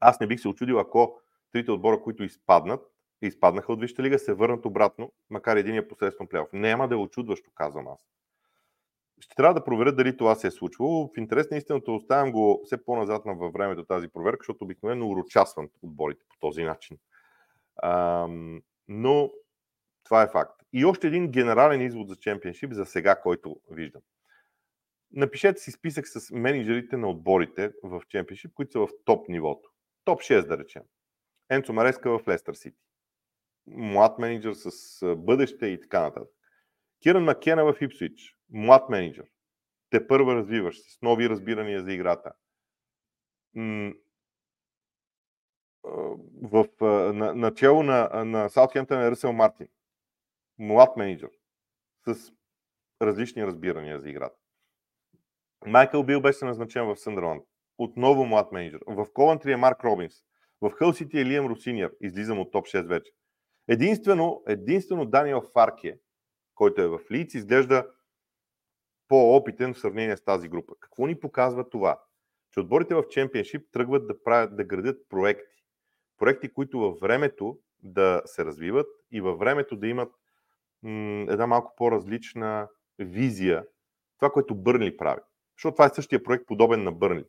[0.00, 1.20] Аз не бих се очудил, ако
[1.52, 2.80] трите отбора, които изпаднат,
[3.22, 6.48] изпаднаха от Висшата лига, се върнат обратно, макар единия посредством плейоф.
[6.52, 8.08] Няма да е очудващо, казвам аз
[9.20, 11.10] ще трябва да проверя дали това се е случвало.
[11.14, 15.68] В интерес на истината оставям го все по-назад във времето тази проверка, защото обикновено урочасвам
[15.82, 16.98] отборите по този начин.
[17.76, 18.26] А,
[18.88, 19.30] но
[20.04, 20.62] това е факт.
[20.72, 24.02] И още един генерален извод за чемпионшип за сега, който виждам.
[25.12, 29.70] Напишете си списък с менеджерите на отборите в чемпионшип, които са в топ нивото.
[30.04, 30.82] Топ 6 да речем.
[31.50, 32.78] Енцо Мареска в Лестър Сити.
[33.66, 36.28] Млад менеджер с бъдеще и така нататък.
[37.02, 39.24] Киран Макена в Ипсвич млад менеджер,
[39.90, 42.32] те първа развиваш се, с нови разбирания за играта.
[46.42, 46.66] В
[47.14, 49.68] на, начало на, на Саутхемптън е Ръсел Мартин.
[50.58, 51.30] Млад менеджер
[52.06, 52.32] с
[53.02, 54.36] различни разбирания за играта.
[55.66, 57.42] Майкъл Бил беше назначен в Съндърланд.
[57.78, 58.80] Отново млад менеджер.
[58.86, 60.14] В Ковантри е Марк Робинс.
[60.60, 61.92] В Хълсити е Лиам Русиниер.
[62.00, 63.12] Излизам от топ 6 вече.
[63.68, 65.98] Единствено, единствено Даниел Фарке,
[66.54, 67.90] който е в Лиц, изглежда
[69.08, 70.74] по-опитен в сравнение с тази група.
[70.80, 72.00] Какво ни показва това?
[72.52, 75.56] Че отборите в Чемпионшип тръгват да, правят, да градят проекти.
[76.18, 80.12] Проекти, които във времето да се развиват и във времето да имат
[80.82, 82.68] м- една малко по-различна
[82.98, 83.66] визия.
[84.18, 85.20] Това, което Бърнли прави.
[85.56, 87.24] Защото това е същия проект, подобен на Бърнли.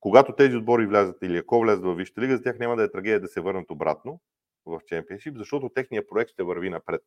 [0.00, 2.90] Когато тези отбори влязат или ако влязат в Висшата лига, за тях няма да е
[2.90, 4.20] трагедия да се върнат обратно
[4.66, 7.02] в Чемпионшип, защото техният проект ще върви напред.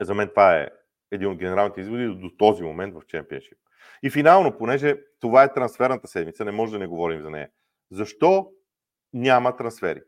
[0.00, 0.68] За мен това е
[1.10, 3.58] един от генералните изводи до този момент в чемпионшип.
[4.02, 7.50] И финално, понеже това е трансферната седмица, не може да не говорим за нея.
[7.90, 8.52] Защо
[9.12, 10.02] няма трансфери?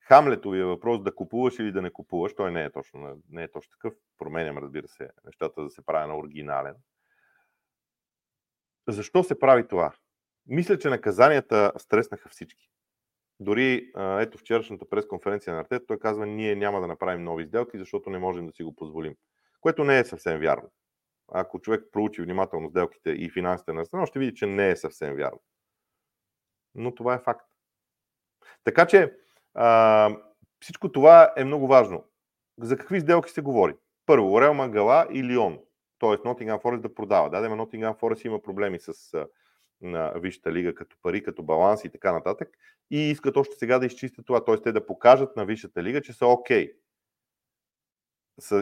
[0.00, 3.70] Хамлетовия въпрос да купуваш или да не купуваш, той не е точно, не е точно
[3.70, 3.94] такъв.
[4.18, 6.74] Променям, разбира се, нещата да се прави на оригинален.
[8.88, 9.92] Защо се прави това?
[10.46, 12.70] Мисля, че наказанията стреснаха всички.
[13.40, 18.10] Дори ето вчерашната пресконференция на Артет, той казва, ние няма да направим нови сделки, защото
[18.10, 19.14] не можем да си го позволим.
[19.66, 20.70] Което не е съвсем вярно.
[21.32, 25.16] Ако човек проучи внимателно сделките и финансите на страна, ще види, че не е съвсем
[25.16, 25.40] вярно.
[26.74, 27.46] Но това е факт.
[28.64, 29.14] Така че
[29.54, 30.16] а,
[30.60, 32.04] всичко това е много важно.
[32.58, 33.74] За какви сделки се говори?
[34.06, 35.58] Първо, Реал Мангала и Лион.
[35.98, 37.30] Тоест Нотингам Форест да продава.
[37.30, 39.26] Да, Нотингам Форест има проблеми с
[39.80, 42.48] на Висшата лига като пари, като баланс и така нататък.
[42.90, 44.56] И искат още сега да изчистят това, т.е.
[44.56, 46.66] те да покажат на Висшата лига, че са окей.
[46.66, 46.85] Okay.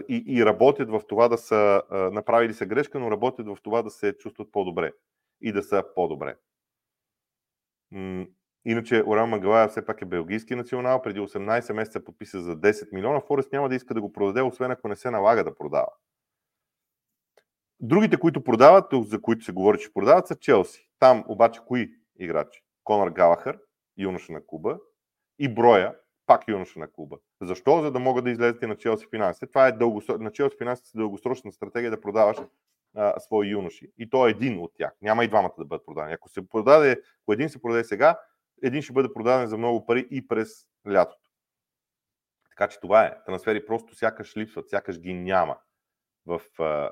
[0.08, 1.82] И, и работят в това да са
[2.12, 4.92] направили са грешка, но работят в това да се чувстват по-добре
[5.40, 6.37] и да са по-добре.
[8.64, 11.02] Иначе Оран Магалая все пак е белгийски национал.
[11.02, 13.20] Преди 18 месеца подписа за 10 милиона.
[13.20, 15.88] Форест няма да иска да го продаде, освен ако не се налага да продава.
[17.80, 20.90] Другите, които продават, за които се говори, че продават, са Челси.
[20.98, 22.62] Там обаче кои играчи?
[22.84, 23.58] Конор Галахър,
[23.98, 24.78] юноша на Куба,
[25.38, 25.94] и Броя,
[26.26, 27.16] пак юноша на Куба.
[27.42, 27.82] Защо?
[27.82, 29.46] За да могат да излезете на Челси финансите.
[29.46, 30.18] Това е дългосро...
[30.18, 32.37] на Челси финансите дългосрочна стратегия да продаваш
[32.94, 33.92] а, свои юноши.
[33.98, 34.92] И то е един от тях.
[35.02, 36.14] Няма и двамата да бъдат продадени.
[36.14, 38.18] Ако се продаде, ако един се продаде сега,
[38.62, 40.48] един ще бъде продаден за много пари и през
[40.88, 41.30] лятото.
[42.50, 43.24] Така че това е.
[43.26, 45.56] Трансфери просто сякаш липсват, сякаш ги няма
[46.26, 46.90] в а, а,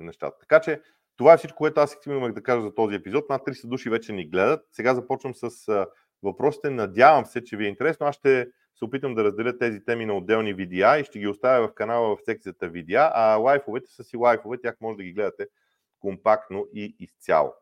[0.00, 0.38] нещата.
[0.38, 0.82] Така че
[1.16, 3.28] това е всичко, което аз имах да кажа за този епизод.
[3.28, 4.66] Над 300 души вече ни гледат.
[4.72, 5.86] Сега започвам с а,
[6.22, 6.70] въпросите.
[6.70, 8.06] Надявам се, че ви е интересно.
[8.06, 11.68] Аз ще се опитам да разделя тези теми на отделни видеа и ще ги оставя
[11.68, 15.46] в канала в секцията видеа, а лайфовете са си лайфове, тях може да ги гледате
[16.00, 17.52] компактно и изцяло.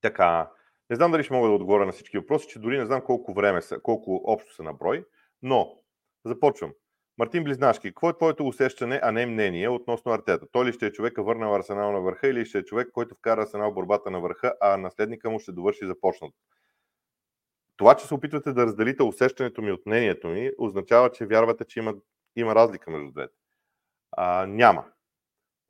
[0.00, 0.50] Така,
[0.90, 3.34] не знам дали ще мога да отговоря на всички въпроси, че дори не знам колко
[3.34, 5.04] време са, колко общо са на брой,
[5.42, 5.78] но
[6.24, 6.72] започвам.
[7.20, 10.46] Мартин Близнашки, какво е твоето усещане, а не мнение относно Артета?
[10.52, 13.42] Той ли ще е човека върнал Арсенал на върха или ще е човек, който вкара
[13.42, 16.34] Арсенал борбата на върха, а наследника му ще довърши започнато?
[17.76, 21.78] Това, че се опитвате да разделите усещането ми от мнението ми, означава, че вярвате, че
[21.78, 21.94] има,
[22.36, 23.34] има разлика между двете.
[24.12, 24.84] А, няма.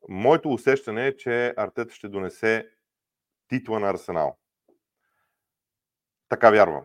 [0.08, 2.68] Моето усещане е, че Артета ще донесе
[3.48, 4.38] титла на Арсенал.
[6.28, 6.84] Така вярвам.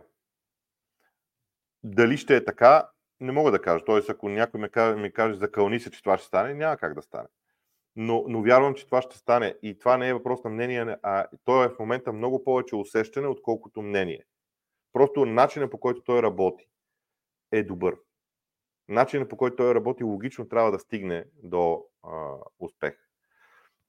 [1.83, 3.85] Дали ще е така, не мога да кажа.
[3.85, 6.93] Тоест, ако някой ми каже, ми каже закълни се, че това ще стане, няма как
[6.93, 7.27] да стане.
[7.95, 9.55] Но, но вярвам, че това ще стане.
[9.61, 13.27] И това не е въпрос на мнение, а то е в момента много повече усещане,
[13.27, 14.25] отколкото мнение.
[14.93, 16.67] Просто начинът по който той работи
[17.51, 17.97] е добър.
[18.87, 23.04] Начинът по който той работи логично трябва да стигне до а, успех.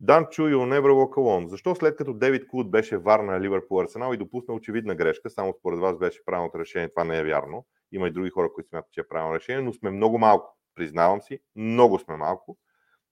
[0.01, 1.47] Дан Чу и Never Walk.
[1.47, 5.55] Защо след като Девид Куд беше вар на Ливърпул Арсенал и допусна очевидна грешка, само
[5.59, 7.67] според вас беше правилното решение, това не е вярно.
[7.93, 10.59] Има и други хора, които смятат, че е правилно решение, но сме много малко.
[10.75, 12.59] Признавам си, много сме малко,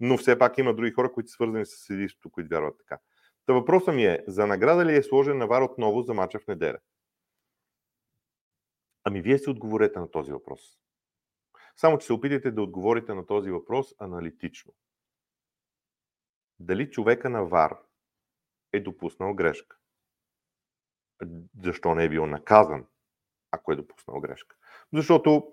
[0.01, 3.01] но все пак има други хора, които са свързани с съдийството, които вярват така.
[3.47, 6.47] Та въпросът ми е, за награда ли е сложен на вар отново за мача в
[6.47, 6.79] неделя?
[9.05, 10.61] Ами вие си отговорете на този въпрос.
[11.77, 14.73] Само, че се опитайте да отговорите на този въпрос аналитично
[16.61, 17.77] дали човека на ВАР
[18.73, 19.77] е допуснал грешка.
[21.63, 22.87] Защо не е бил наказан,
[23.51, 24.57] ако е допуснал грешка?
[24.93, 25.53] Защото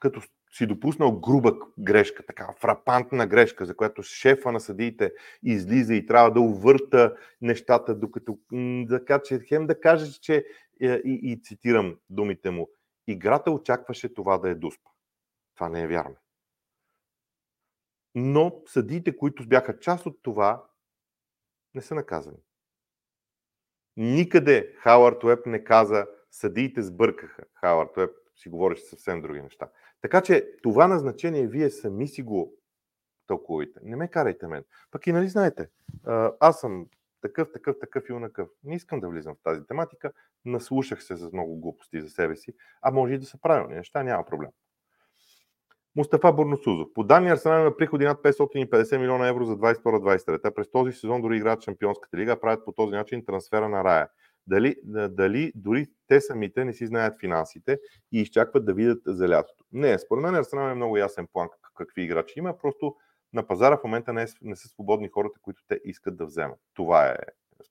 [0.00, 0.20] като
[0.52, 5.12] си допуснал груба грешка, така фрапантна грешка, за която шефа на съдиите
[5.42, 8.38] излиза и трябва да увърта нещата, докато
[8.86, 10.46] да че хем да каже, че
[10.80, 12.68] е, и, и цитирам думите му,
[13.06, 14.90] играта очакваше това да е дуспа.
[15.54, 16.16] Това не е вярно
[18.18, 20.64] но съдиите, които бяха част от това,
[21.74, 22.38] не са наказани.
[23.96, 27.44] Никъде Хауърд Уеб не каза, съдиите сбъркаха.
[27.54, 29.70] Хауърд Уеб си говореше съвсем други неща.
[30.00, 32.54] Така че това назначение вие сами си го
[33.26, 33.80] тълкувайте.
[33.82, 34.64] Не ме карайте мен.
[34.90, 35.68] Пък и нали знаете,
[36.40, 36.86] аз съм
[37.20, 38.48] такъв, такъв, такъв и унакъв.
[38.64, 40.12] Не искам да влизам в тази тематика.
[40.44, 44.02] Наслушах се за много глупости за себе си, а може и да са правилни неща,
[44.02, 44.50] няма проблем.
[45.96, 46.88] Мустафа Бурносузов.
[46.94, 50.54] По данни Арсенал има приходи над 550 милиона евро за 22-23.
[50.54, 54.08] През този сезон дори играят Шампионската лига, правят по този начин трансфера на Рая.
[54.46, 54.74] Дали,
[55.10, 57.78] дали дори те самите не си знаят финансите
[58.12, 59.64] и изчакват да видят за лятото.
[59.72, 62.96] Не, според мен Арсенал е много ясен план какви играчи има, просто
[63.32, 66.58] на пазара в момента не, е, не са свободни хората, които те искат да вземат.
[66.74, 67.16] Това е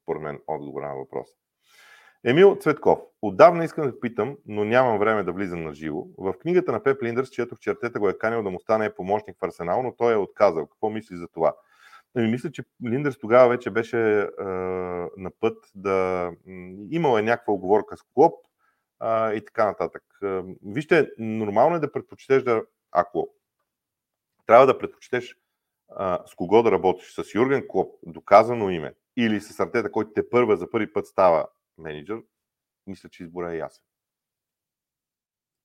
[0.02, 1.34] според мен, отговора на въпроса.
[2.28, 3.00] Емил Цветков.
[3.22, 6.06] Отдавна искам да питам, но нямам време да влизам на живо.
[6.18, 9.38] В книгата на Пеп Линдърс четох, че Артета го е канил да му стане помощник
[9.40, 10.68] в Арсенал, но той е отказал.
[10.68, 11.56] Какво мисли за това?
[12.16, 14.26] Ами, мисля, че Линдърс тогава вече беше е,
[15.18, 16.32] на път да...
[16.90, 18.34] Имал е някаква оговорка с Клоп
[19.04, 20.04] е, и така нататък.
[20.24, 22.64] Е, вижте, нормално е да предпочетеш да...
[22.92, 23.30] Ако
[24.46, 25.36] трябва да предпочетеш е,
[26.26, 30.58] с кого да работиш, с Юрген Клоп, доказано име, или с Артета, който те първа
[30.58, 32.24] за първи път става менеджер,
[32.88, 33.84] мисля, че избора е ясен.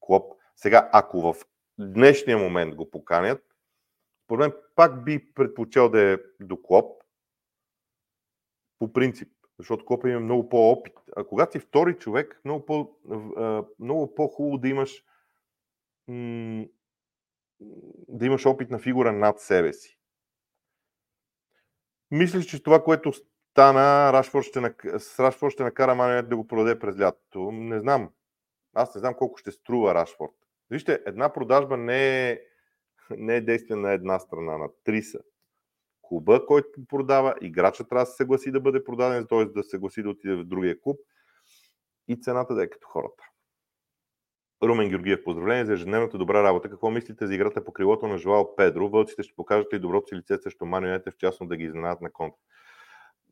[0.01, 0.33] Клоп.
[0.57, 1.35] Сега, ако в
[1.79, 3.57] днешния момент го поканят,
[4.25, 7.03] според мен пак би предпочел да е до Клоп,
[8.79, 10.95] по принцип, защото Клоп има много по-опит.
[11.17, 12.97] А когато си втори човек, много, по,
[13.79, 15.05] много по-хубаво да имаш
[18.09, 19.99] да имаш опитна фигура над себе си.
[22.11, 23.13] Мислиш, че това, което
[23.51, 27.53] стана, Рашфорд ще, с Рашфорд ще накара Манет да го продаде през лятото.
[27.53, 28.11] Не знам.
[28.75, 30.33] Аз не знам колко ще струва Рашфорд.
[30.71, 32.41] Вижте, една продажба не е,
[33.11, 35.19] не е действие на една страна, на три са.
[36.03, 39.45] Клуба, който продава, играчът трябва да се съгласи да бъде продаден, т.е.
[39.45, 41.01] да се съгласи да отиде в другия клуб
[42.09, 43.25] и цената да е като хората.
[44.63, 46.71] Румен Георгиев, поздравление за ежедневната добра работа.
[46.71, 48.89] Какво мислите за играта по крилото на Жуал Педро?
[48.89, 52.13] Вълците ще покажат ли доброто си лице срещу Манионете, в частност да ги изненадат на
[52.13, 52.39] контра?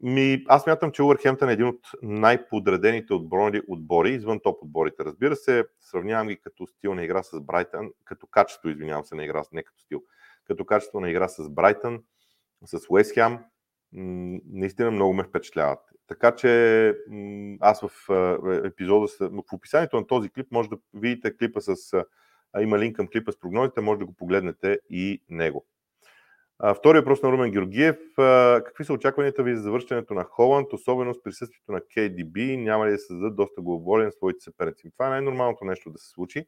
[0.00, 5.04] Ми, аз мятам, че Уърхемптън е един от най-подредените отбори, отбори, извън топ отборите.
[5.04, 9.24] Разбира се, сравнявам ги като стил на игра с Брайтън, като качество, извинявам се, на
[9.24, 10.02] игра, не като стил,
[10.44, 12.02] като качество на игра с Брайтън,
[12.64, 13.38] с Уест Хем,
[13.92, 15.78] наистина много ме впечатляват.
[16.06, 16.94] Така че
[17.61, 17.90] аз в
[18.64, 22.04] епизода, в описанието на този клип може да видите клипа с,
[22.61, 25.66] има линк към клипа с прогнозите, може да го погледнете и него.
[26.75, 27.97] Втория въпрос на Румен Георгиев.
[28.64, 32.57] Какви са очакванията ви за завършването на Холанд, особено с присъствието на KDB?
[32.57, 34.90] Няма ли да създадат доста глоболен своите съперници?
[34.90, 36.47] Това е най-нормалното нещо да се случи.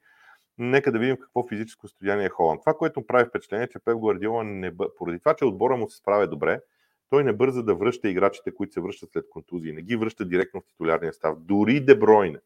[0.58, 2.60] Нека да видим какво физическо състояние е Холанд.
[2.60, 4.94] Това, което прави впечатление, че Пеп Гвардиола не бъ...
[4.94, 6.60] поради това, че отбора му се справя добре,
[7.08, 9.72] той не бърза да връща играчите, които се връщат след контузии.
[9.72, 11.38] Не ги връща директно в титулярния став.
[11.38, 12.38] Дори Дебройне.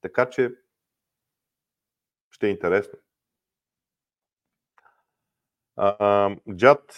[0.00, 0.54] Така че
[2.30, 2.98] ще е интересно.
[6.56, 6.92] Джад,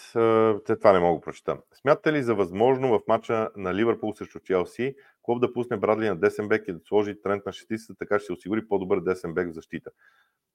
[0.66, 1.58] след това не мога да прочета.
[1.74, 6.16] Смятате ли за възможно в мача на Ливърпул срещу Челси клуб да пусне Брадли на
[6.16, 9.48] десен бек и да сложи тренд на шестицата, така ще се осигури по-добър десен бек
[9.48, 9.90] в защита?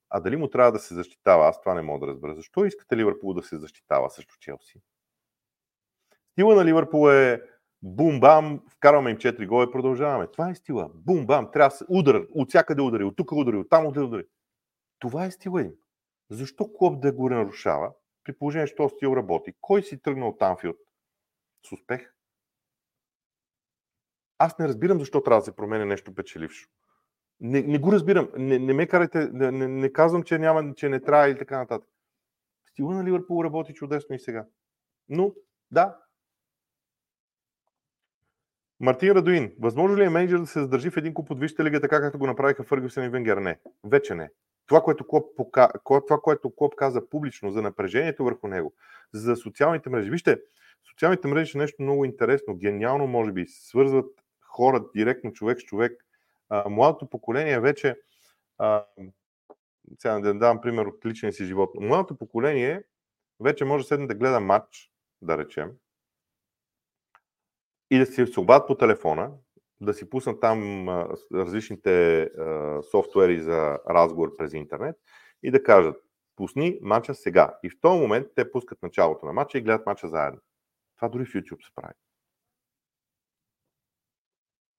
[0.09, 1.47] А дали му трябва да се защитава?
[1.47, 2.35] Аз това не мога да разбера.
[2.35, 4.81] Защо искате Ливърпул да се защитава срещу Челси?
[6.31, 7.41] Стила на Ливърпул е
[7.83, 10.27] бум-бам, вкарваме им 4 гола и продължаваме.
[10.27, 10.89] Това е стила.
[10.95, 14.25] Бум-бам, трябва да се удар, от всякъде удари, от тук удари, от там удари.
[14.99, 15.71] Това е стила им.
[16.29, 17.91] Защо клуб да го нарушава?
[18.23, 19.53] При положение, че този стил работи.
[19.61, 20.75] Кой си тръгнал от Анфилд
[21.65, 22.13] с успех?
[24.37, 26.69] Аз не разбирам защо трябва да се променя нещо печелившо.
[27.39, 28.29] Не, не го разбирам.
[28.37, 31.57] Не, не ме карайте, не, не, не казвам, че, няма, че не трябва или така
[31.57, 31.89] нататък.
[32.65, 34.45] Стила на Ливърпул работи чудесно и сега.
[35.09, 35.33] Но,
[35.71, 35.99] да.
[38.79, 39.55] Мартин Радуин.
[39.59, 42.27] Възможно ли е менеджер да се задържи в един куп от лига, така както го
[42.27, 43.37] направиха Фъргюсен и Венгер?
[43.37, 43.59] Не.
[43.83, 44.29] Вече не
[44.67, 45.69] това, което Клоп, пока...
[45.85, 48.73] това, което Клоп каза публично за напрежението върху него,
[49.13, 50.09] за социалните мрежи.
[50.09, 50.41] Вижте,
[50.89, 56.05] социалните мрежи са нещо много интересно, гениално, може би, свързват хора директно човек с човек.
[56.49, 57.95] А, младото поколение вече,
[58.57, 58.85] а,
[59.99, 62.83] сега да давам пример от личния си живот, младото поколение
[63.39, 65.71] вече може седне да гледа матч, да речем,
[67.91, 69.31] и да се обадят по телефона,
[69.81, 70.89] да си пуснат там
[71.33, 72.29] различните
[72.91, 74.95] софтуери за разговор през интернет
[75.43, 76.03] и да кажат,
[76.35, 77.57] пусни мача сега.
[77.63, 80.39] И в този момент те пускат началото на мача и гледат мача заедно.
[80.95, 81.93] Това дори в YouTube се прави.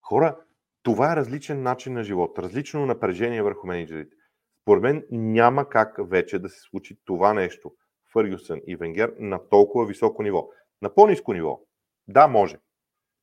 [0.01, 0.39] Хора,
[0.83, 4.15] това е различен начин на живот, различно напрежение върху менеджерите.
[4.61, 7.75] Според мен няма как вече да се случи това нещо.
[8.13, 10.49] Фъргюсън и Венгер на толкова високо ниво.
[10.81, 11.61] На по-низко ниво,
[12.07, 12.57] да, може.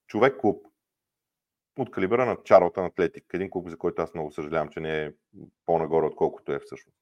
[0.06, 0.66] Човек клуб,
[1.78, 3.24] от калибъра на Чарлтън Атлетик.
[3.34, 5.12] Един клуб, за който аз много съжалявам, че не е
[5.66, 6.98] по-нагоре, отколкото е всъщност.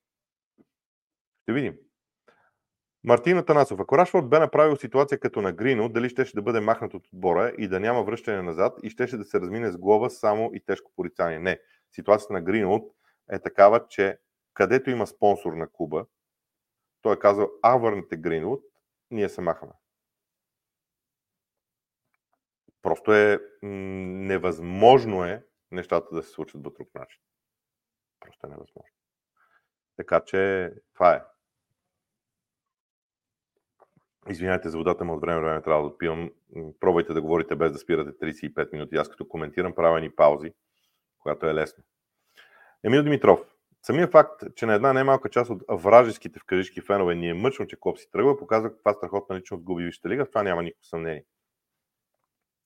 [1.43, 1.75] Ще видим.
[3.05, 3.81] Мартина Танасов.
[3.81, 7.53] Ако Рашфорд бе направил ситуация като на Грино, дали щеше да бъде махнат от отбора
[7.59, 10.93] и да няма връщане назад и щеше да се размине с глава само и тежко
[10.97, 11.39] порицание?
[11.39, 11.61] Не.
[11.93, 12.93] Ситуацията на Гринвуд
[13.31, 14.19] е такава, че
[14.55, 16.07] където има спонсор на клуба,
[17.03, 18.63] той е казал, а върнете Гринвуд,
[19.11, 19.73] ние се махаме.
[22.83, 27.21] Просто е невъзможно е нещата да се случат по друг начин.
[28.21, 28.95] Просто е невъзможно.
[29.97, 31.23] Така че това е.
[34.31, 36.31] Извинявайте за водата, но от време време трябва да отпивам.
[36.81, 38.97] Пробвайте да говорите без да спирате 35 минути.
[38.97, 40.53] Аз като коментирам, правя ни паузи,
[41.19, 41.85] която е лесно.
[42.85, 43.41] Емил Димитров.
[43.83, 47.67] Самия факт, че на една немалка част от вражеските в кавишки фенове ни е мъчно,
[47.67, 50.25] че Клоп си тръгва, показва каква страхотна личност губи Висшата лига.
[50.25, 51.25] В това няма никакво съмнение.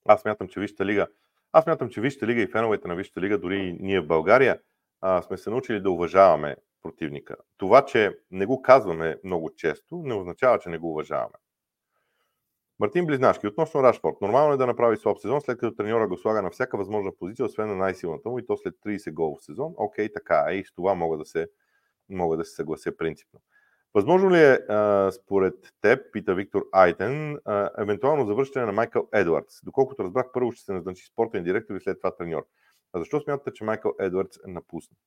[0.05, 1.07] Аз смятам, че Висшата лига,
[1.51, 4.59] аз смятам, че Висшата лига и феновете на Висшата лига, дори и ние в България,
[5.01, 7.35] а, сме се научили да уважаваме противника.
[7.57, 11.35] Това, че не го казваме много често, не означава, че не го уважаваме.
[12.79, 14.21] Мартин Близнашки, относно Рашфорд.
[14.21, 17.45] Нормално е да направи слаб сезон, след като треньора го слага на всяка възможна позиция,
[17.45, 19.73] освен на най-силната му и то след 30 голов сезон.
[19.77, 21.47] Окей, така е и с това мога да се,
[22.09, 23.39] мога да се съглася принципно.
[23.95, 24.59] Възможно ли е,
[25.11, 27.39] според теб, пита Виктор Айтен,
[27.77, 29.63] евентуално завръщане на Майкъл Едвардс?
[29.63, 32.47] Доколкото разбрах, първо ще се назначи спортен директор и след това треньор.
[32.93, 34.97] А защо смятате, че Майкъл Едвардс напусна?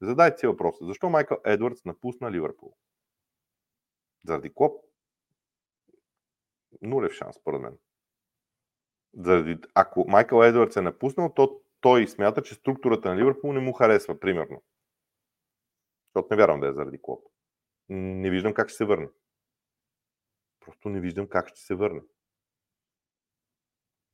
[0.00, 0.86] Задайте си въпроса.
[0.86, 2.76] Защо Майкъл Едвардс напусна Ливърпул?
[4.24, 4.84] Заради Клоп?
[6.82, 7.78] нулев шанс, според мен.
[9.14, 13.72] Заради, ако Майкъл Едвардс е напуснал, то той смята, че структурата на Ливърпул не му
[13.72, 14.62] харесва, примерно.
[16.06, 17.33] Защото не вярвам да е заради Клоп.
[17.88, 19.08] Не виждам как ще се върне.
[20.60, 22.00] Просто не виждам как ще се върне.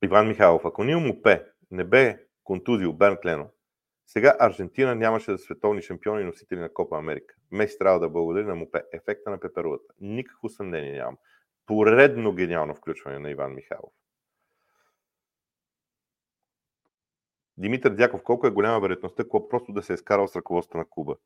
[0.03, 3.51] Иван Михайлов, ако Нил Мупе не бе контузил Бернт Лено,
[4.07, 7.35] сега Аржентина нямаше да световни шампиони и носители на Копа Америка.
[7.51, 8.83] Меси трябва да благодари на Мупе.
[8.93, 9.95] Ефекта на пеперудата.
[10.01, 11.17] Никакво съмнение нямам
[11.67, 13.93] поредно гениално включване на Иван Михайлов.
[17.57, 20.85] Димитър Дяков, колко е голяма вероятността Клоп просто да се е скарал с ръководството на
[20.85, 21.17] Куба?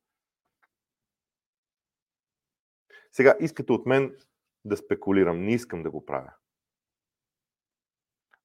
[3.17, 4.17] Сега искате от мен
[4.65, 5.45] да спекулирам.
[5.45, 6.33] Не искам да го правя.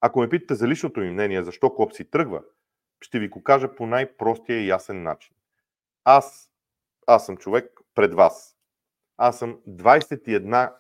[0.02, 2.44] Ако ме питате за личното ми мнение, защо Клоп си тръгва,
[3.02, 5.36] ще ви го кажа по най-простия и ясен начин.
[6.04, 6.52] Аз,
[7.08, 8.58] аз съм човек пред вас.
[9.18, 10.76] Аз съм 21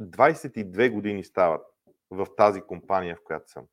[0.00, 1.66] 22 години стават
[2.10, 3.66] в тази компания, в която съм.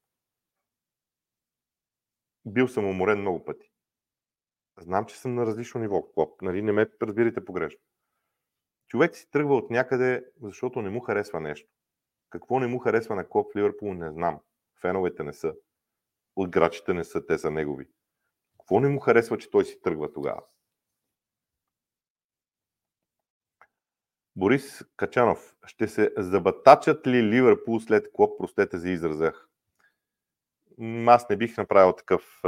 [2.46, 3.72] Бил съм уморен много пъти.
[4.80, 6.12] Знам, че съм на различно ниво.
[6.14, 6.62] Клоп, нали?
[6.62, 7.82] Не ме разбирайте погрешно.
[8.88, 11.70] Човек си тръгва от някъде, защото не му харесва нещо.
[12.30, 14.40] Какво не му харесва на Клоп в Ливърпул, не знам.
[14.82, 15.54] Феновете не са.
[16.36, 17.88] От грачите не са, те са негови.
[18.60, 20.42] Какво не му харесва, че той си тръгва тогава?
[24.36, 25.56] Борис Качанов.
[25.66, 28.40] Ще се забатачат ли Ливърпул след Клоп?
[28.40, 29.48] Простете за изразах.
[31.08, 32.42] Аз не бих направил такъв,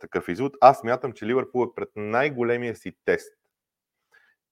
[0.00, 0.56] такъв извод.
[0.60, 3.41] Аз мятам, че Ливърпул е пред най-големия си тест.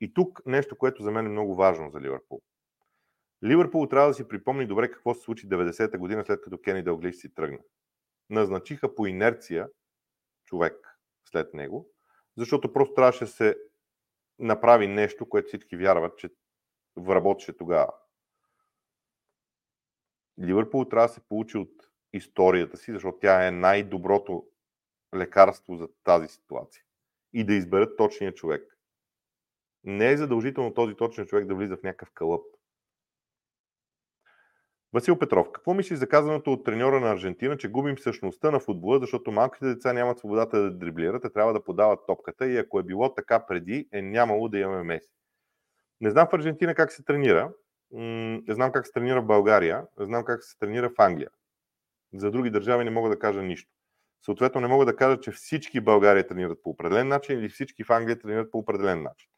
[0.00, 2.40] И тук нещо, което за мен е много важно за Ливърпул.
[3.44, 7.16] Ливърпул трябва да си припомни добре какво се случи 90-та година, след като Кени Дълглиш
[7.16, 7.58] си тръгна.
[8.30, 9.68] Назначиха по инерция
[10.44, 11.90] човек след него,
[12.36, 13.56] защото просто трябваше да се
[14.38, 16.30] направи нещо, което всички вярват, че
[16.98, 17.92] работеше тогава.
[20.40, 24.46] Ливърпул трябва да се получи от историята си, защото тя е най-доброто
[25.14, 26.84] лекарство за тази ситуация.
[27.32, 28.79] И да изберат точния човек.
[29.84, 32.42] Не е задължително този точен човек да влиза в някакъв кълъп.
[34.92, 38.98] Васил Петров, какво мислиш за казаното от треньора на Аржентина, че губим същността на футбола,
[38.98, 42.82] защото малките деца нямат свободата да дриблират, а трябва да подават топката и ако е
[42.82, 45.12] било така преди, е нямало да имаме Меси.
[46.00, 47.52] Не знам в Аржентина как се тренира,
[47.92, 51.30] не знам как се тренира в България, не знам как се тренира в Англия.
[52.14, 53.70] За други държави не мога да кажа нищо.
[54.24, 57.84] Съответно, не мога да кажа, че всички в България тренират по определен начин или всички
[57.84, 59.29] в Англия тренират по определен начин.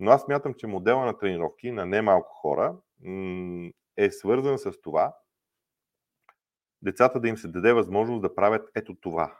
[0.00, 2.76] Но аз мятам, че модела на тренировки на немалко хора
[3.96, 5.14] е свързан с това
[6.82, 9.38] децата да им се даде възможност да правят ето това.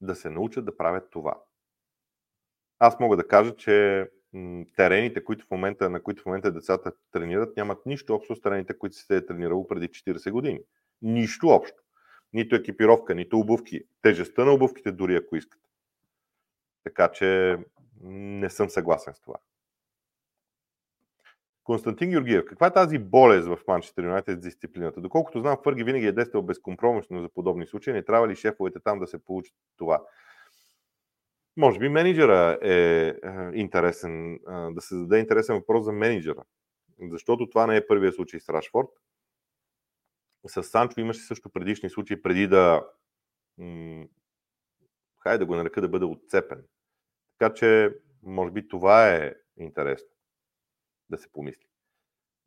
[0.00, 1.40] Да се научат да правят това.
[2.78, 4.06] Аз мога да кажа, че
[4.76, 8.78] терените, които в момента, на които в момента децата тренират, нямат нищо общо с терените,
[8.78, 10.60] които се е тренирало преди 40 години.
[11.02, 11.82] Нищо общо.
[12.32, 13.82] Нито екипировка, нито обувки.
[14.02, 15.68] Тежестта на обувките дори ако искате.
[16.84, 17.58] Така че
[18.00, 19.36] не съм съгласен с това.
[21.64, 25.00] Константин Георгиев, каква е тази болест в Манчестър Юнайтед с дисциплината?
[25.00, 27.92] Доколкото знам, Фърги винаги е действал безкомпромисно за подобни случаи.
[27.92, 30.02] Не трябва ли шефовете там да се получат това?
[31.56, 33.14] Може би менеджера е, е
[33.54, 36.44] интересен, да се зададе интересен въпрос за менеджера.
[37.10, 38.88] Защото това не е първият случай с Рашфорд.
[40.46, 42.86] С Санчо имаше също предишни случаи, преди да.
[45.18, 46.64] Хайде да го нарека да бъде отцепен.
[47.40, 50.08] Така че, може би това е интересно
[51.10, 51.66] да се помисли.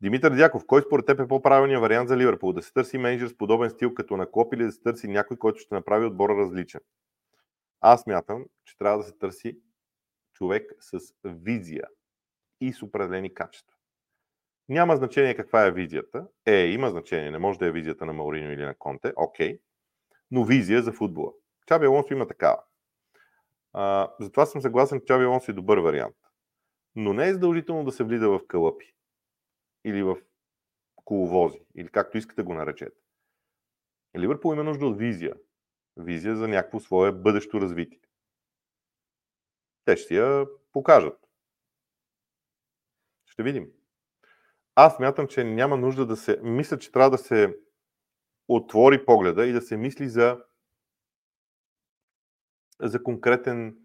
[0.00, 2.52] Димитър Дяков, кой според теб е по-правилният вариант за Ливърпул?
[2.52, 5.36] Да се търси менеджер с подобен стил като на Клоп или да се търси някой,
[5.36, 6.80] който ще направи отбора различен?
[7.80, 9.58] Аз мятам, че трябва да се търси
[10.32, 11.84] човек с визия
[12.60, 13.76] и с определени качества.
[14.68, 16.26] Няма значение каква е визията.
[16.46, 17.30] Е, има значение.
[17.30, 19.12] Не може да е визията на Маурино или на Конте.
[19.16, 19.60] Окей.
[20.30, 21.32] Но визия за футбола.
[21.66, 22.62] Чаби Алонсо има такава.
[24.20, 26.16] Затова съм съгласен, че Чаби Алонсо е добър вариант.
[26.96, 28.94] Но не е задължително да се влиза в кълъпи.
[29.84, 30.16] Или в
[31.04, 31.60] коловози.
[31.76, 33.00] Или както искате го наречете.
[34.18, 35.34] Ливърпул има нужда от визия.
[35.96, 38.00] Визия за някакво свое бъдещо развитие.
[39.84, 41.18] Те ще я покажат.
[43.26, 43.70] Ще видим.
[44.74, 46.40] Аз мятам, че няма нужда да се...
[46.42, 47.58] Мисля, че трябва да се
[48.48, 50.44] отвори погледа и да се мисли за,
[52.80, 53.76] за конкретен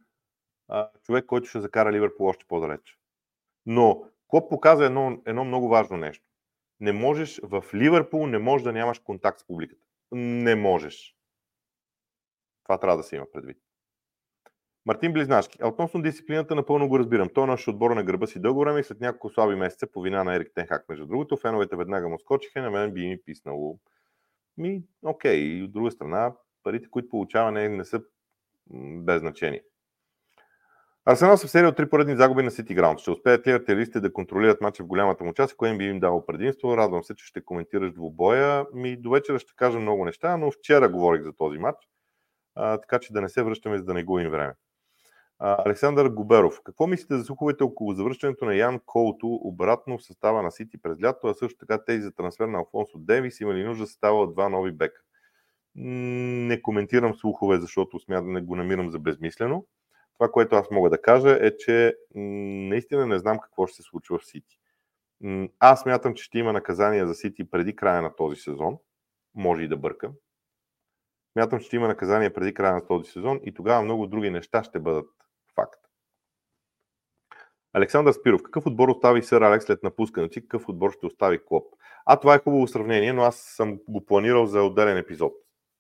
[0.68, 2.98] а, човек, който ще закара Ливърпул още по-далеч.
[3.66, 6.26] Но Клоп показа едно, едно много важно нещо.
[6.80, 9.82] Не можеш в Ливърпул, не можеш да нямаш контакт с публиката.
[10.12, 11.16] Не можеш.
[12.64, 13.58] Това трябва да се има предвид.
[14.86, 15.58] Мартин Близнашки.
[15.62, 17.30] А относно дисциплината напълно го разбирам.
[17.34, 20.24] Той наш отбор на гърба си дълго време и след няколко слаби месеца по вина
[20.24, 20.90] на Ерик Тенхак.
[20.90, 23.80] Между другото, феновете веднага му скочиха, на мен би ми писнало.
[24.58, 28.04] Ми, окей, и от друга страна, парите, които получава, не, не са
[28.74, 29.64] без значение.
[31.06, 33.00] Арсенал са в серия от три поредни загуби на Сити Граунд.
[33.00, 36.26] Ще успеят ли артилистите да контролират мача в голямата му част кое би им дало
[36.26, 36.78] предимство?
[36.78, 38.66] Радвам се, че ще коментираш двубоя.
[38.74, 41.78] Ми до вечера ще кажа много неща, но вчера говорих за този матч,
[42.56, 44.54] а, така че да не се връщаме, за да не губим време.
[45.40, 46.62] Александър Губеров.
[46.64, 51.02] Какво мислите за слуховете около завръщането на Ян Колто обратно в състава на Сити през
[51.04, 53.40] лято, а също така тези за трансфер на Алфонсо Девис?
[53.40, 55.02] Има ли нужда да става два нови бека?
[55.76, 59.66] Не коментирам слухове, защото смятам, не го намирам за безмислено.
[60.14, 64.20] Това, което аз мога да кажа е, че наистина не знам какво ще се случва
[64.20, 64.60] в Сити.
[65.60, 68.78] Аз мятам, че ще има наказания за Сити преди края на този сезон.
[69.36, 70.12] Може и да бъркам.
[71.36, 74.64] Мятам, че ще има наказания преди края на този сезон и тогава много други неща
[74.64, 75.10] ще бъдат
[75.56, 75.80] факт.
[77.74, 81.74] Александър Спиров, какъв отбор остави Сър Алекс след напускането си, какъв отбор ще остави Клоп?
[82.06, 85.34] А това е хубаво сравнение, но аз съм го планирал за отделен епизод.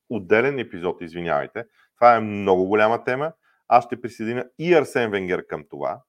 [0.10, 1.66] Отделен епизод, извинявайте.
[1.96, 3.34] Това е много голяма тема.
[3.68, 6.02] Аз ще присъединя и Арсен Венгер към това,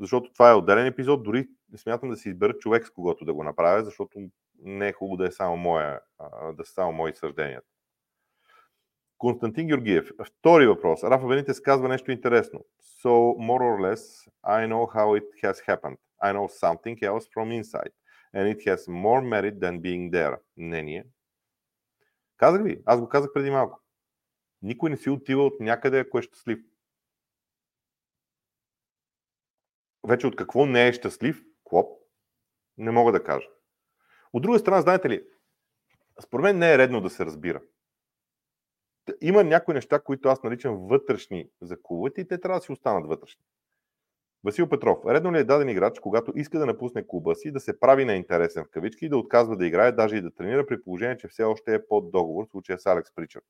[0.00, 1.22] защото това е отделен епизод.
[1.22, 4.28] Дори не смятам да си избера човек с когото да го направя, защото
[4.62, 6.00] не е хубаво да е само, моя,
[6.52, 7.60] да са само мои съждения.
[9.18, 10.10] Константин Георгиев.
[10.24, 11.04] Втори въпрос.
[11.04, 12.64] Рафа Бенитес казва нещо интересно.
[13.04, 15.96] So, more or less, I know how it has happened.
[16.22, 17.92] I know something else from inside.
[18.34, 20.36] And it has more merit than being there.
[20.56, 21.04] Мнение.
[22.38, 22.82] Казах ви.
[22.86, 23.80] Аз го казах преди малко.
[24.62, 26.58] Никой не си отива от някъде, ако е щастлив.
[30.08, 32.02] Вече от какво не е щастлив, Клоп,
[32.76, 33.48] не мога да кажа.
[34.32, 35.26] От друга страна, знаете ли,
[36.22, 37.60] според мен не е редно да се разбира
[39.20, 43.06] има някои неща, които аз наричам вътрешни за клубовете и те трябва да си останат
[43.06, 43.42] вътрешни.
[44.44, 47.80] Васил Петров, редно ли е даден играч, когато иска да напусне клуба си, да се
[47.80, 50.82] прави на интересен в кавички и да отказва да играе, даже и да тренира, при
[50.82, 53.42] положение, че все още е под договор, в случая с Алекс Причър?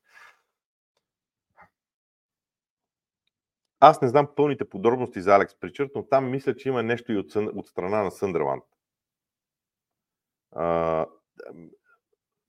[3.80, 7.16] Аз не знам пълните подробности за Алекс Причърт, но там мисля, че има нещо и
[7.16, 8.64] от, от страна на Съндерланд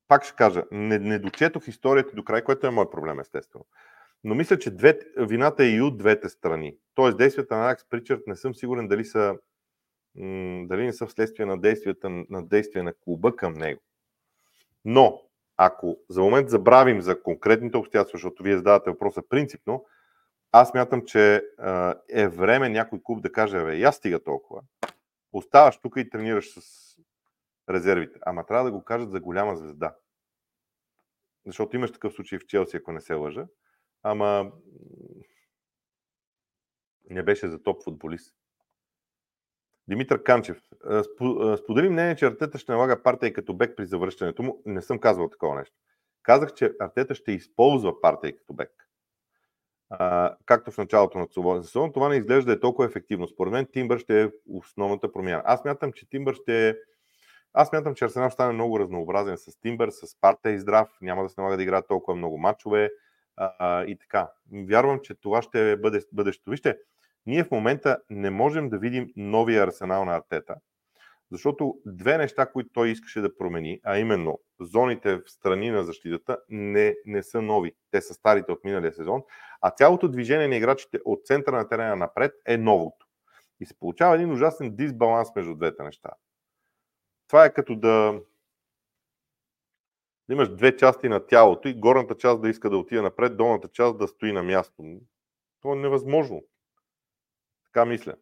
[0.07, 3.65] пак ще кажа, не, не дочетох историята до край, което е мой проблем, естествено.
[4.23, 6.77] Но мисля, че две, вината е и от двете страни.
[6.95, 9.37] Тоест, действията на Алекс Причард не съм сигурен дали са
[10.65, 13.81] дали не са вследствие на действията на действия на клуба към него.
[14.85, 15.21] Но,
[15.57, 19.85] ако за момент забравим за конкретните обстоятелства, защото вие задавате въпроса принципно,
[20.51, 21.43] аз мятам, че
[22.09, 24.61] е време някой клуб да каже, бе, я стига толкова.
[25.33, 26.61] Оставаш тук и тренираш с
[27.69, 28.19] резервите.
[28.25, 29.95] Ама трябва да го кажат за голяма звезда.
[31.45, 33.47] Защото имаш такъв случай в Челси, ако не се лъжа.
[34.03, 34.51] Ама
[37.09, 38.35] не беше за топ футболист.
[39.87, 40.61] Димитър Канчев.
[41.63, 44.61] Сподели мнение, че Артета ще налага партия като бек при завръщането му.
[44.65, 45.75] Не съм казвал такова нещо.
[46.23, 48.89] Казах, че Артета ще използва партия като бек.
[49.89, 53.27] А, както в началото на свободен сезон, това не изглежда да е толкова ефективно.
[53.27, 55.41] Според мен Тимбър ще е основната промяна.
[55.45, 56.75] Аз мятам, че Тимбър ще е
[57.53, 61.41] аз мятам, че Арсенал стане много разнообразен с Тимбър, с Парта здрав, няма да се
[61.41, 62.89] налага да играят толкова много матчове
[63.39, 64.31] а, и така.
[64.53, 66.51] Вярвам, че това ще бъде бъдещето.
[66.51, 66.77] Вижте,
[67.25, 70.55] ние в момента не можем да видим новия Арсенал на Артета,
[71.31, 76.37] защото две неща, които той искаше да промени, а именно зоните в страни на защитата
[76.49, 77.75] не, не са нови.
[77.91, 79.23] Те са старите от миналия сезон,
[79.61, 83.05] а цялото движение на играчите от центъра на терена напред е новото.
[83.59, 86.09] И се получава един ужасен дисбаланс между двете неща.
[87.27, 88.19] Това е като да
[90.33, 93.97] имаш две части на тялото и горната част да иска да отиде напред, долната част
[93.97, 94.83] да стои на място.
[95.61, 96.43] Това е невъзможно.
[97.65, 98.15] Така мисля.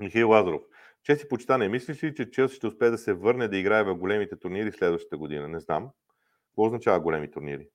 [0.00, 0.62] Михаил Лазаров.
[1.02, 3.94] Чеси почита, не мислиш ли, че Челси ще успее да се върне да играе в
[3.94, 5.48] големите турнири следващата година?
[5.48, 5.90] Не знам.
[6.48, 7.68] Какво означава големи турнири?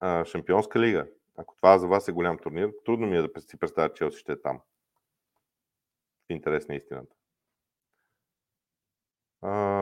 [0.00, 1.06] А, шампионска лига.
[1.36, 4.18] Ако това за вас е голям турнир, трудно ми е да си представя, че Челси
[4.18, 4.60] ще е там.
[6.28, 7.14] В интерес на истината.
[9.42, 9.73] А...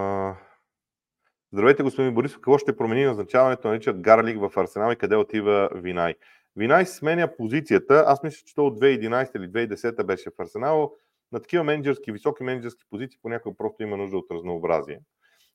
[1.55, 2.37] Здравейте, господин Борисов.
[2.37, 6.15] Какво ще промени назначаването на Ричард Гарлик в Арсенал и къде отива Винай?
[6.57, 8.05] Винай сменя позицията.
[8.07, 10.95] Аз мисля, че то от 2011 или 2010 беше в Арсенал.
[11.33, 15.01] На такива менеджерски, високи менеджерски позиции понякога просто има нужда от разнообразие.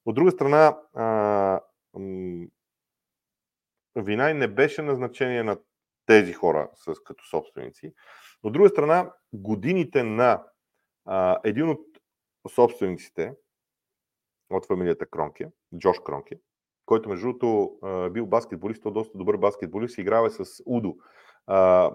[0.05, 1.59] От друга страна, а,
[3.95, 5.57] Винай не беше назначение на
[6.05, 7.93] тези хора с, като собственици.
[8.43, 10.43] От друга страна, годините на
[11.05, 11.81] а, един от
[12.55, 13.33] собствениците
[14.49, 16.39] от фамилията Кронке, Джош Кронке,
[16.85, 17.79] който между другото
[18.11, 20.95] бил баскетболист, то доста добър баскетболист, играл е с Удо.
[21.47, 21.91] А,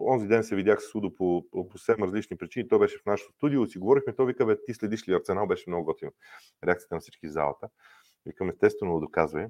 [0.00, 2.68] онзи ден се видях с Удо по, по, съвсем различни причини.
[2.68, 5.70] Той беше в нашото студио, си говорихме, той вика, бе, ти следиш ли Арсенал, беше
[5.70, 6.12] много готино.
[6.64, 7.68] Реакцията на всички залата.
[8.26, 9.48] Викам, естествено, доказва.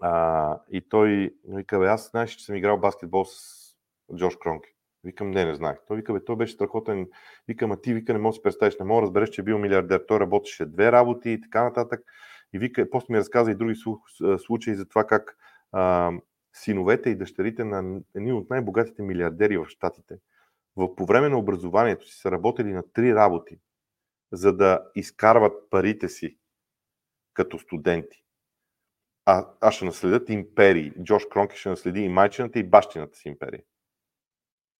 [0.00, 3.56] А, и той вика, бе, аз знаеш, че съм играл баскетбол с
[4.16, 4.75] Джош Кронки.
[5.06, 5.78] Викам, не, не знаех.
[5.88, 7.08] Той вика, бе, той беше страхотен.
[7.48, 9.44] Викам, а ти, вика, не можеш да си представиш, не мога да разбереш, че е
[9.44, 10.04] бил милиардер.
[10.08, 12.00] Той работеше две работи и така нататък.
[12.52, 13.74] И вика, после ми разказа и други
[14.38, 15.36] случаи за това как
[15.72, 16.12] а,
[16.52, 20.18] синовете и дъщерите на едни от най-богатите милиардери в Штатите
[20.76, 23.58] в, по време на образованието си са работили на три работи,
[24.32, 26.38] за да изкарват парите си
[27.34, 28.22] като студенти
[29.26, 30.92] а, а ще наследят империи.
[31.02, 33.62] Джош Кронки ще наследи и майчината, и бащината си империя.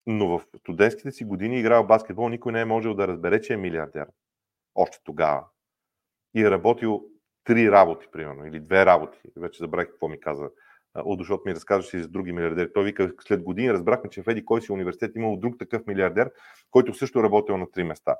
[0.07, 3.57] Но в студентските си години играл баскетбол, никой не е можел да разбере, че е
[3.57, 4.07] милиардер.
[4.75, 5.45] Още тогава.
[6.35, 7.05] И е работил
[7.45, 9.19] три работи, примерно, или две работи.
[9.37, 10.51] Вече забравих какво ми каза.
[10.95, 12.73] От ми разказваше и за други милиардери.
[12.73, 16.33] Той вика, след години разбрахме, че в Еди кой си университет имал друг такъв милиардер,
[16.71, 18.17] който също е работил на три места.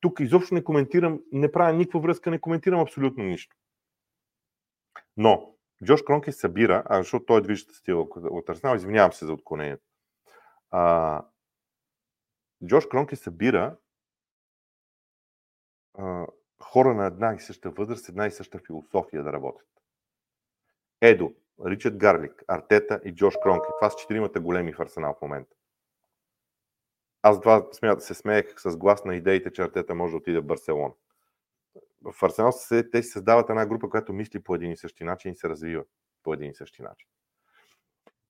[0.00, 3.56] Тук изобщо не коментирам, не правя никаква връзка, не коментирам абсолютно нищо.
[5.16, 5.54] Но
[5.84, 9.82] Джош Кронки събира, а защото той е движеща стила от Арсенал, извинявам се за отклонението.
[10.70, 11.24] А,
[12.66, 13.76] Джош Кронки събира
[15.98, 16.26] а,
[16.62, 19.68] хора на една и съща възраст, една и съща философия да работят.
[21.00, 21.32] Едо,
[21.66, 23.68] Ричард Гарлик, Артета и Джош Кронки.
[23.80, 25.56] Това са четиримата големи в Арсенал в момента.
[27.22, 30.46] Аз два смея, се смеех с глас на идеите, че Артета може да отиде в
[30.46, 30.94] Барселона
[32.12, 35.32] в Арсенал се, те си създават една група, която мисли по един и същи начин
[35.32, 35.84] и се развива
[36.22, 37.08] по един и същи начин.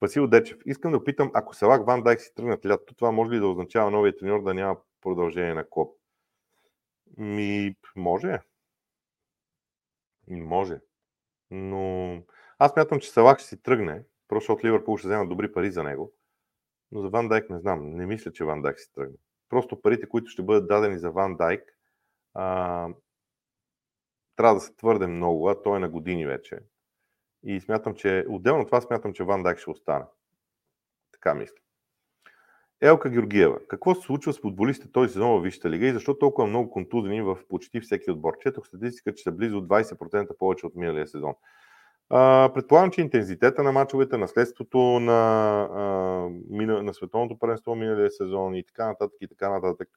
[0.01, 0.57] Васил Дечев.
[0.65, 3.91] Искам да опитам, ако Салак Ван Дайк си тръгнат лято, това може ли да означава
[3.91, 5.97] новия треньор да няма продължение на клуб?
[7.17, 8.39] Ми, може.
[10.29, 10.79] Може.
[11.51, 12.13] Но
[12.59, 15.83] аз мятам, че Салак ще си тръгне, просто защото Ливърпул ще взема добри пари за
[15.83, 16.13] него.
[16.91, 17.89] Но за Ван Дайк не знам.
[17.89, 19.17] Не мисля, че Ван Дайк си тръгне.
[19.49, 21.77] Просто парите, които ще бъдат дадени за Ван Дайк,
[22.33, 22.87] а,
[24.35, 26.59] трябва да са твърде много, а той е на години вече.
[27.43, 30.05] И смятам, че отделно това смятам, че Ван Дайк ще остане.
[31.11, 31.55] Така мисля.
[32.81, 33.59] Елка Георгиева.
[33.67, 37.21] Какво се случва с футболистите този сезон в Висшата лига и защо толкова много контузени
[37.21, 38.33] в почти всеки отбор?
[38.39, 41.33] Четох статистика, че са близо 20% повече от миналия сезон.
[42.09, 48.63] А, предполагам, че интензитета на мачовете, наследството на, а, на световното паренство миналия сезон и
[48.63, 49.89] така нататък и така нататък.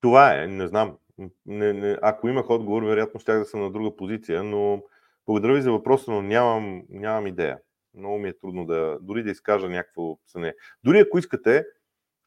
[0.00, 0.98] Това е, не знам.
[1.46, 4.82] Не, не, ако имах отговор, вероятно щях да съм на друга позиция, но
[5.26, 7.58] благодаря ви за въпроса, но нямам, нямам идея.
[7.94, 10.54] Много ми е трудно да, дори да изкажа някакво съне.
[10.84, 11.64] Дори ако искате,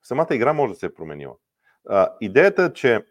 [0.03, 1.35] самата игра може да се е променила.
[1.89, 3.05] А, идеята е, че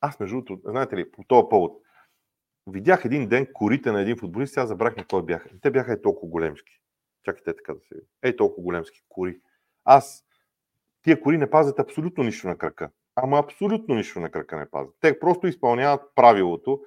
[0.00, 1.82] аз между другото, знаете ли, по този повод,
[2.66, 5.48] видях един ден корите на един футболист, сега забрах на кой бяха.
[5.62, 6.80] Те бяха и толкова големски.
[7.24, 8.06] Чакайте така да се види.
[8.22, 9.40] Ей толкова големски кори.
[9.84, 10.24] Аз,
[11.02, 12.90] тия кори не пазят абсолютно нищо на крака.
[13.16, 14.94] Ама абсолютно нищо на крака не пазят.
[15.00, 16.80] Те просто изпълняват правилото,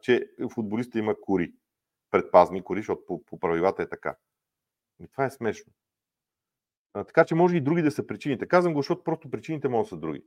[0.00, 1.52] че футболиста има кори.
[2.10, 4.16] Предпазни кори, защото по, по правилата е така.
[5.00, 5.72] И това е смешно.
[6.94, 8.48] А, така че може и други да са причините.
[8.48, 10.24] Казвам го, защото просто причините могат да са други.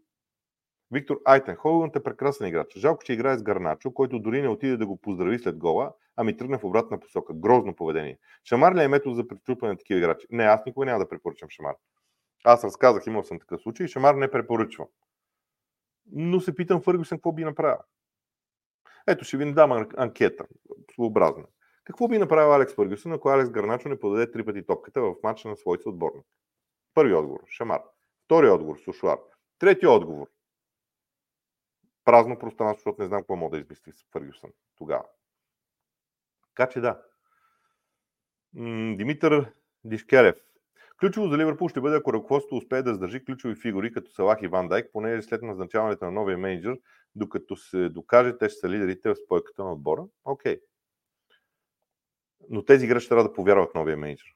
[0.92, 2.78] Виктор Айтен, Холанд е прекрасен играч.
[2.78, 6.38] Жалко, че играе с Гарначо, който дори не отиде да го поздрави след гола, ами
[6.38, 7.34] тръгна в обратна посока.
[7.34, 8.20] Грозно поведение.
[8.44, 10.28] Шамар ли е метод за притрупване на такива играчи?
[10.30, 11.76] Не, аз никога няма да препоръчам Шамар.
[12.44, 14.88] Аз разказах, имал съм такъв случай Шамар не препоръчвам
[16.12, 17.78] но се питам Фъргюсън какво би направил.
[19.08, 20.45] Ето ще ви дам анкета,
[20.93, 21.45] своеобразна.
[21.84, 25.47] Какво би направил Алекс Фъргюсън, ако Алекс Гарначо не подаде три пъти топката в матча
[25.47, 26.26] на своите отборник?
[26.93, 27.82] Първи отговор– Шамар.
[28.26, 29.20] Втори отговор– Сушуар.
[29.60, 30.28] Трети отговор–
[32.06, 35.06] празно пространство, защото не знам какво мога да измисли с Фъргюсън тогава.
[36.56, 37.01] Така че да.
[38.95, 39.53] Димитър
[39.84, 40.38] Дишкелев.
[41.00, 44.48] Ключово за Ливърпул ще бъде ако ръководството успее да сдържи ключови фигури като Салах и
[44.48, 46.78] Ван Дайк, понеже след назначаването на новия менеджер,
[47.16, 50.06] докато се докаже, те ще са лидерите в спойката на отбора.
[50.26, 50.60] Окей.
[52.50, 54.28] Но тези играчи трябва да повярват новия менеджер.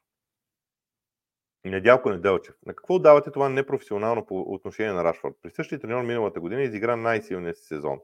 [1.65, 2.55] Недялко Неделчев.
[2.65, 5.35] На какво давате това непрофесионално по отношение на Рашфорд?
[5.41, 7.99] При същия треньор миналата година изигра най-силния си сезон.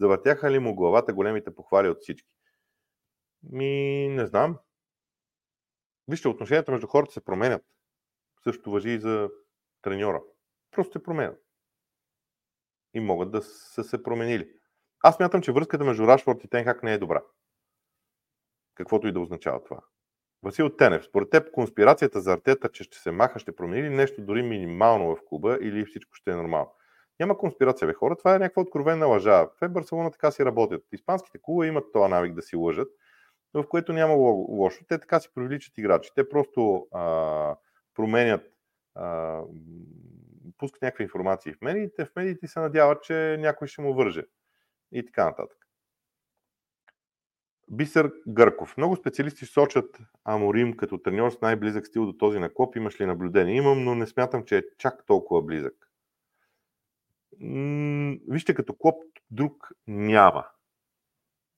[0.00, 2.28] Завъртяха ли му главата големите похвали от всички?
[3.42, 4.58] Ми, не знам.
[6.08, 7.62] Вижте, отношенията между хората се променят.
[8.46, 9.30] Също въжи и за
[9.82, 10.22] треньора.
[10.70, 11.40] Просто се променят.
[12.94, 14.50] И могат да са се променили.
[15.02, 17.22] Аз мятам, че връзката между Рашфорд и Тенхак не е добра.
[18.74, 19.80] Каквото и да означава това.
[20.42, 24.22] Васил Тенев, според теб конспирацията за артета, че ще се маха, ще промени ли нещо
[24.22, 26.72] дори минимално в клуба или всичко ще е нормално?
[27.20, 29.48] Няма конспирация, бе хора, това е някаква откровена лъжа.
[29.62, 30.82] В Барселона така си работят.
[30.92, 32.88] Испанските клуба имат този навик да си лъжат,
[33.54, 34.84] в което няма лошо.
[34.88, 36.10] Те така си привличат играчи.
[36.14, 37.56] Те просто а,
[37.96, 38.52] променят,
[38.94, 39.42] а,
[40.58, 44.24] пускат някакви информации в медиите, в медиите се надяват, че някой ще му върже.
[44.92, 45.66] И така нататък.
[47.70, 48.76] Бисер Гърков.
[48.76, 52.76] Много специалисти сочат Аморим като треньор с най-близък стил до този на Клоп.
[52.76, 53.56] Имаш ли наблюдение?
[53.56, 55.90] Имам, но не смятам, че е чак толкова близък.
[57.40, 60.46] М- вижте, като Клоп друг няма.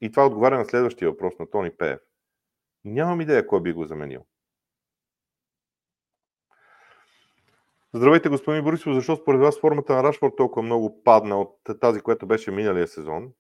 [0.01, 2.01] И това отговаря на следващия въпрос на Тони Пеев.
[2.84, 4.26] Нямам идея кой би го заменил.
[7.95, 8.95] Здравейте, господин Борисов.
[8.95, 13.32] Защо според вас формата на Рашфорд толкова много падна от тази, която беше миналия сезон?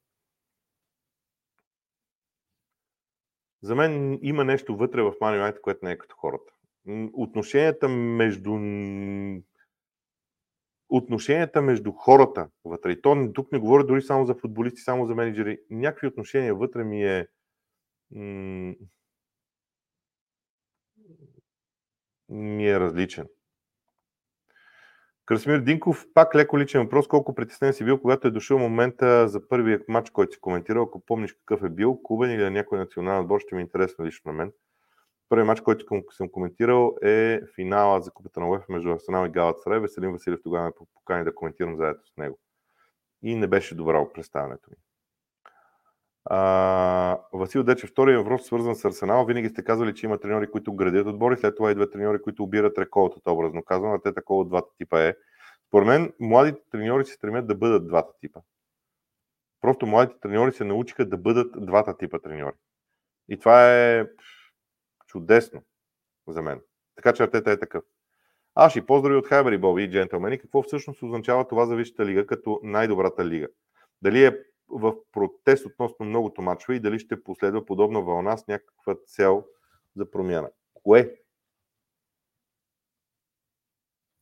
[3.62, 6.52] За мен има нещо вътре в Man United, което не е като хората.
[7.12, 8.58] Отношенията между
[10.88, 12.92] отношенията между хората вътре.
[12.92, 15.58] И то тук не говоря дори само за футболисти, само за менеджери.
[15.70, 17.26] Някакви отношения вътре ми е
[22.28, 23.28] ми е различен.
[25.28, 27.08] Красимир Динков, пак леко личен въпрос.
[27.08, 31.00] Колко притеснен си бил, когато е дошъл момента за първия матч, който си коментирал, ако
[31.00, 34.32] помниш какъв е бил, клубен или на някой национален отбор, ще ми е интересно лично
[34.32, 34.52] на мен.
[35.28, 39.60] Първият матч, който съм коментирал е финала за Купата на УЕФ между Арсенал и Галат
[39.60, 39.78] Сарай.
[39.78, 42.38] Веселин Василев тогава ме покани да коментирам заедно с него.
[43.22, 44.76] И не беше добро представянето ми.
[46.30, 49.24] А, Васил Дече, втория въпрос, свързан с Арсенал.
[49.24, 52.78] Винаги сте казвали, че има треньори, които градят отбори, след това идват треньори, които обират
[52.78, 55.14] реколтата, образно казвам, а те такова от двата типа е.
[55.68, 58.40] Според мен, младите треньори се стремят да бъдат двата типа.
[59.60, 62.54] Просто младите треньори се научиха да бъдат двата типа треньори.
[63.28, 64.06] И това е
[65.06, 65.62] чудесно
[66.28, 66.60] за мен.
[66.96, 67.84] Така че Артета е такъв.
[68.54, 70.38] Аз и поздрави от Хайбери, Боби и джентълмени.
[70.38, 73.46] Какво всъщност означава това за Висшата лига като най-добрата лига?
[74.02, 74.38] Дали е
[74.68, 79.46] в протест относно многото мачове и дали ще последва подобна вълна с някаква цел
[79.96, 80.50] за промяна.
[80.74, 81.14] Кое?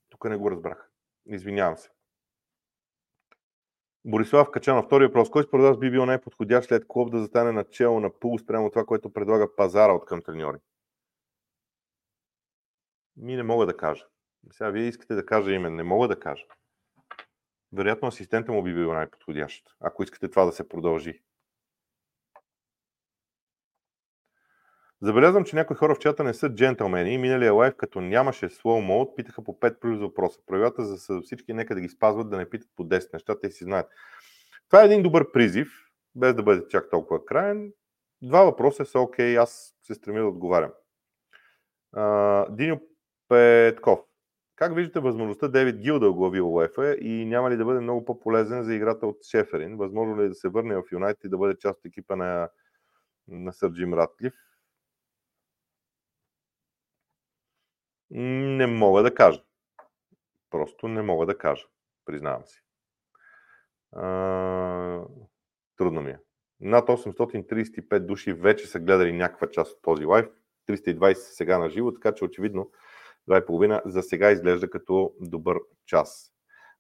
[0.09, 0.91] Тук не го разбрах.
[1.27, 1.91] Извинявам се.
[4.05, 5.31] Борислав Качанов, втори въпрос.
[5.31, 8.85] Кой според вас би бил най-подходящ след клуб да застане начало на пул спрямо това,
[8.85, 10.59] което предлага пазара от към треньори?
[13.17, 14.07] Ми не мога да кажа.
[14.53, 15.71] Сега вие искате да кажа име.
[15.71, 16.45] Не мога да кажа
[17.77, 21.23] вероятно асистента му би бил най-подходящ, ако искате това да се продължи.
[25.03, 28.87] Забелязвам, че някои хора в чата не са джентълмени и миналия лайф, като нямаше slow
[28.91, 30.41] mode, питаха по 5 плюс въпроса.
[30.47, 33.65] Правилата за всички нека да ги спазват, да не питат по 10 неща, те си
[33.65, 33.91] знаят.
[34.69, 35.69] Това е един добър призив,
[36.15, 37.73] без да бъде чак толкова крайен.
[38.23, 40.73] Два въпроса са окей, аз се стремя да отговарям.
[42.51, 42.81] Диньо
[43.29, 44.01] Петков.
[44.57, 48.63] Как виждате възможността Девид Гил да оглави ОЕФА и няма ли да бъде много по-полезен
[48.63, 49.77] за играта от Шеферин?
[49.77, 52.49] Възможно ли е да се върне в Юнайтед и да бъде част от екипа на,
[53.29, 54.33] на Сър Джим Ратлив?
[58.11, 59.43] Не мога да кажа.
[60.51, 61.65] Просто не мога да кажа.
[62.05, 62.63] Признавам си.
[63.93, 65.03] А,
[65.77, 66.19] трудно ми е.
[66.61, 70.27] Над 835 души вече са гледали някаква част от този лайф.
[70.69, 72.71] 320 сега на живо, така че очевидно
[73.29, 76.33] 2,5 за сега изглежда като добър час.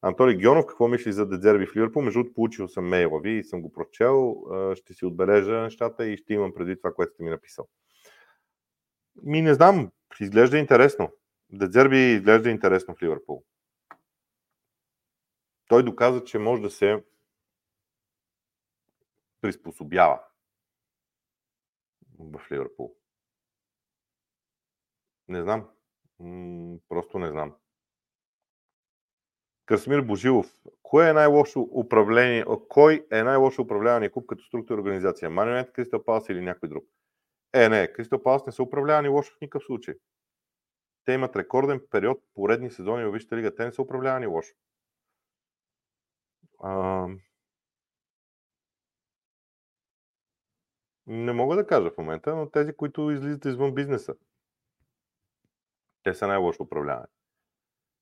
[0.02, 2.02] Антони Геонов, какво мисли за Дедзерби в Ливърпул?
[2.02, 4.36] Между другото, получил съм мейла ви и съм го прочел.
[4.74, 7.68] Ще си отбележа нещата и ще имам преди това, което сте ми написал.
[9.22, 11.12] Ми не знам, изглежда интересно.
[11.50, 13.44] Дедзерби изглежда интересно в Ливърпул.
[15.68, 17.04] Той доказа, че може да се
[19.40, 20.20] приспособява
[22.18, 22.96] в Ливърпул.
[25.28, 25.68] Не знам
[26.88, 27.54] просто не знам.
[29.66, 30.46] Красмир Божилов.
[30.82, 35.30] Кое е най-лошо управление, кой е най-лошо управлявания клуб като структура и организация?
[35.30, 36.84] Манионет, Кристал Палас или някой друг?
[37.54, 39.94] Е, не, Кристал Палас не са управлявани лошо в никакъв случай.
[41.04, 43.54] те имат рекорден период, поредни сезони във Висшата лига.
[43.54, 44.54] Те не са управлявани лошо.
[46.62, 47.06] А...
[51.06, 54.14] Не мога да кажа в момента, но тези, които излизат извън бизнеса,
[56.06, 57.06] те са най-лошо управлявани.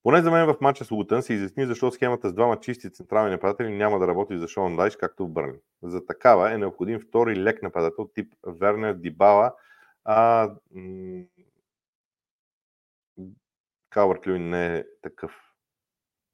[0.03, 3.31] Поне за мен в матча с Лутън се изясни защо схемата с двама чисти централни
[3.31, 5.59] нападатели няма да работи за Шон Дайш, както в Бърни.
[5.83, 9.55] За такава е необходим втори лек нападател тип Вернер Дибала,
[10.05, 10.51] а
[13.91, 15.33] Калвард Люин не е такъв.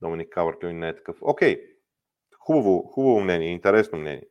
[0.01, 1.17] Доминик Калвард Люин не е такъв.
[1.21, 1.63] Окей,
[2.39, 4.27] хубаво, хубаво мнение, интересно мнение.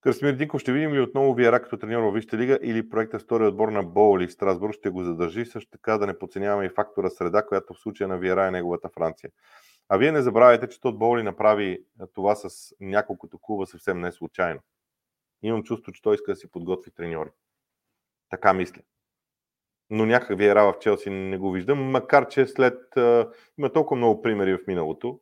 [0.00, 3.46] Красимир Динков ще видим ли отново Виера като треньор в Висшата лига или проекта втори
[3.46, 7.10] отбор на Боули в Страсбург ще го задържи, също така да не подценяваме и фактора
[7.10, 9.30] среда, която в случая на Виера е неговата Франция.
[9.88, 11.84] А вие не забравяйте, че Тод Боули направи
[12.14, 14.60] това с няколкото клуба съвсем не случайно.
[15.42, 17.30] Имам чувство, че той иска да си подготви треньори.
[18.30, 18.82] Така мисля.
[19.90, 22.78] Но някак Виера в Челси не го виждам, макар че след...
[23.58, 25.20] има толкова много примери в миналото.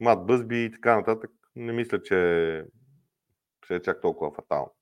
[0.00, 1.30] Мат Бъзби и така нататък.
[1.56, 2.64] Не мисля, че
[3.64, 4.74] ще е чак толкова фатално.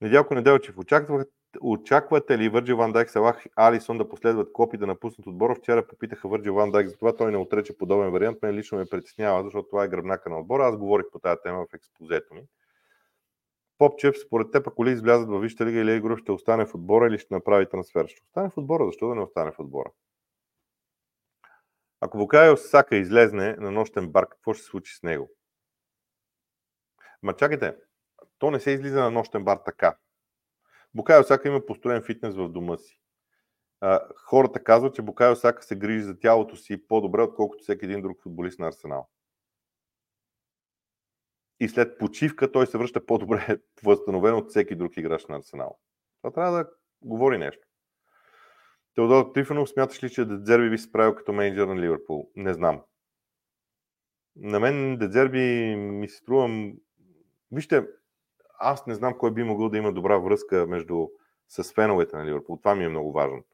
[0.00, 5.26] Недялко Неделчев, очаквате, очаквате ли Върджи Ван Дайк, Салах Алисон да последват копи да напуснат
[5.26, 5.54] отбора?
[5.54, 8.38] Вчера попитаха Върджи Ван Дайк, затова той не отрече подобен вариант.
[8.42, 10.66] Мен лично ме притеснява, защото това е гръбнака на отбора.
[10.66, 12.42] Аз говорих по тази тема в експозето ми.
[13.78, 17.06] Попчев, според теб, ако ли излязат във Висшата лига или Игро, ще остане в отбора
[17.06, 18.06] или ще направи трансфер?
[18.06, 18.86] Ще остане в отбора.
[18.86, 19.90] Защо да не остане в отбора?
[22.00, 25.30] Ако Букайо Сака излезне на нощен бар, какво ще се случи с него?
[27.22, 27.76] Ма чакайте,
[28.38, 29.96] то не се излиза на нощен бар така.
[30.94, 33.00] Букайо Сака има построен фитнес в дома си.
[34.16, 38.22] Хората казват, че Букайо Сака се грижи за тялото си по-добре, отколкото всеки един друг
[38.22, 39.08] футболист на Арсенал.
[41.60, 45.78] И след почивка той се връща по-добре възстановен от всеки друг играч на Арсенал.
[46.22, 46.70] Това трябва да
[47.02, 47.66] говори нещо.
[48.94, 52.30] Теодор Трифонов, смяташ ли, че Дедзерби би се справил като менеджер на Ливърпул?
[52.36, 52.82] Не знам.
[54.36, 56.48] На мен Дедзерби ми се струва
[57.52, 57.86] Вижте,
[58.58, 61.08] аз не знам кой би могъл да има добра връзка между
[61.48, 62.56] с феновете на Ливърпул.
[62.56, 63.44] Това ми е много важно.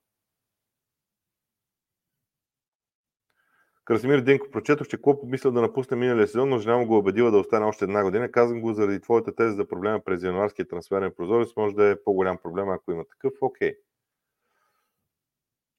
[3.84, 7.30] Красимир Динков, прочетох, че Клоп помисля да напусне миналия сезон, но жена му го убедила
[7.30, 8.30] да остане още една година.
[8.30, 11.56] Казвам го заради твоята теза за проблема през януарския трансферен прозорец.
[11.56, 13.32] Може да е по-голям проблем, ако има такъв.
[13.40, 13.70] Окей.
[13.70, 13.76] Okay.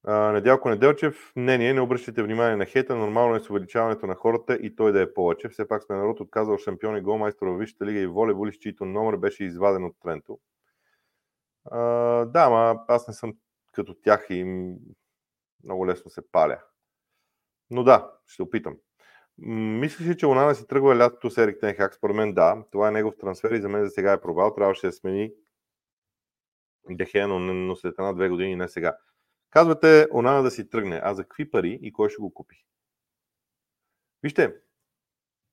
[0.08, 4.76] Недялко Неделчев, мнение, не обръщайте внимание на хейта, нормално е с увеличаването на хората и
[4.76, 5.50] той да е повече.
[5.50, 9.18] Все пак сме народ отказал шампион и голмайстор в Висшата лига и волейболист, чийто номер
[9.18, 10.40] беше изваден от Тренто.
[11.72, 11.80] А,
[12.26, 13.34] да, ма аз не съм
[13.74, 14.44] като тях и
[15.64, 16.60] много лесно се паля.
[17.70, 18.78] Но да, ще опитам.
[19.38, 21.94] Мислиш ли, че Онана си тръгва лятото с Ерик Тенхак?
[21.94, 22.64] Според мен да.
[22.72, 24.54] Това е негов трансфер и за мен за сега е провал.
[24.56, 25.32] Трябваше да смени
[26.90, 28.98] Дехея, но, но след една-две години, не сега.
[29.56, 31.02] Казвате Онана да си тръгне.
[31.04, 32.66] А за какви пари и кой ще го купи?
[34.24, 34.56] Вижте,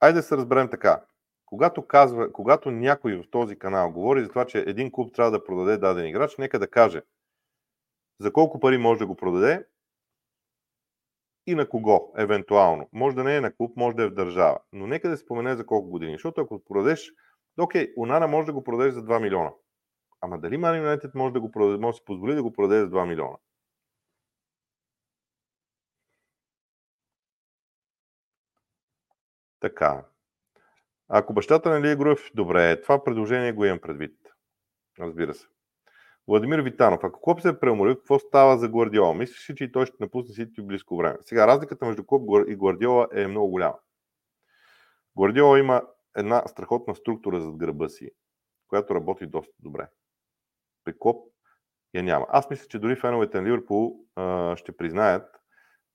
[0.00, 1.04] айде да се разберем така.
[1.46, 5.44] Когато, казва, когато някой в този канал говори за това, че един клуб трябва да
[5.44, 7.02] продаде даден играч, нека да каже
[8.20, 9.66] за колко пари може да го продаде
[11.46, 12.88] и на кого, евентуално.
[12.92, 14.58] Може да не е на клуб, може да е в държава.
[14.72, 16.12] Но нека да спомене за колко години.
[16.12, 17.12] Защото ако продадеш,
[17.60, 19.50] окей, Унана може да го продадеш за 2 милиона.
[20.20, 22.90] Ама дали Man може да го продаде, може да си позволи да го продаде за
[22.90, 23.36] 2 милиона?
[29.62, 30.04] Така.
[31.08, 34.16] Ако бащата на Лия Груев, добре, това предложение го имам предвид.
[35.00, 35.46] Разбира се.
[36.28, 39.14] Владимир Витанов, ако Клоп се е преуморил, какво става за Гвардиола?
[39.14, 41.16] Мислиш ли, че той ще напусне Сити в близко време?
[41.20, 43.78] Сега, разликата между Клоп и Гвардиола е много голяма.
[45.16, 45.82] Гвардиола има
[46.16, 48.10] една страхотна структура зад гърба си,
[48.68, 49.88] която работи доста добре.
[50.84, 51.32] При Клоп
[51.94, 52.26] я няма.
[52.28, 53.96] Аз мисля, че дори феновете на Ливърпул
[54.56, 55.41] ще признаят,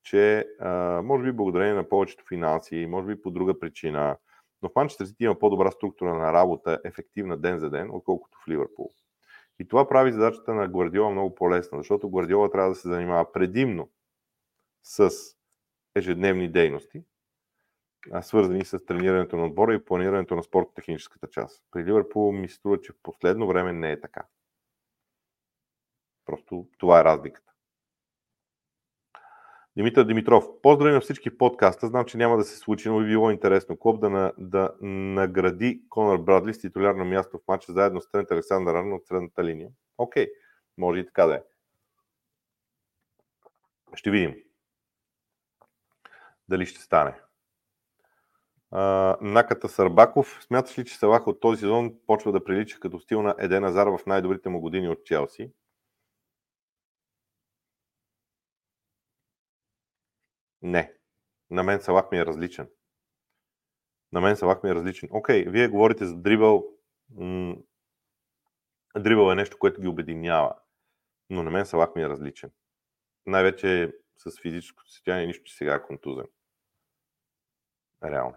[0.07, 4.17] че а, може би благодарение на повечето финанси, може би по друга причина,
[4.61, 8.47] но в Манчестър Сити има по-добра структура на работа, ефективна ден за ден, отколкото в
[8.47, 8.93] Ливърпул.
[9.59, 13.89] И това прави задачата на Гвардиола много по-лесна, защото Гвардиола трябва да се занимава предимно
[14.83, 15.11] с
[15.95, 17.03] ежедневни дейности,
[18.21, 21.63] свързани с тренирането на отбора и планирането на спортно-техническата част.
[21.71, 24.25] При Ливърпул ми се струва, че в последно време не е така.
[26.25, 27.56] Просто това е разликата.
[29.77, 31.87] Димитър Димитров, поздрави на всички подкаста.
[31.87, 33.77] Знам, че няма да се случи, но би било интересно.
[33.77, 38.31] Клуб да, на, да награди Конор Брадли с титулярно място в матча заедно с Трент
[38.31, 39.69] Александър Арно от средната линия.
[39.97, 40.27] Окей,
[40.77, 41.41] може и така да е.
[43.95, 44.35] Ще видим.
[46.49, 47.13] Дали ще стане.
[48.73, 53.21] Uh, Наката Сарбаков, смяташ ли, че Салах от този сезон почва да прилича като стил
[53.21, 55.51] на Еден Азар в най-добрите му години от Челси?
[60.61, 60.93] Не.
[61.49, 62.69] На мен Салах ми е различен.
[64.11, 65.09] На мен Салах ми е различен.
[65.11, 66.67] Окей, вие говорите за дрибъл.
[68.97, 70.55] Дрибъл е нещо, което ги обединява.
[71.29, 72.51] Но на мен Салах ми е различен.
[73.25, 76.25] Най-вече с физическото състояние, нищо, че сега е контузен.
[78.03, 78.35] Реално.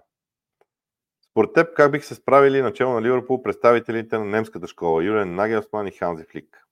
[1.30, 5.86] Според теб, как бих се справили начало на Ливърпул представителите на немската школа, Юлен Нагелсман
[5.86, 6.66] и Ханзи Флик?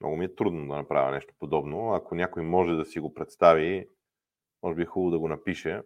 [0.00, 1.94] Много ми е трудно да направя нещо подобно.
[1.94, 3.88] Ако някой може да си го представи,
[4.62, 5.82] може би е хубаво да го напише.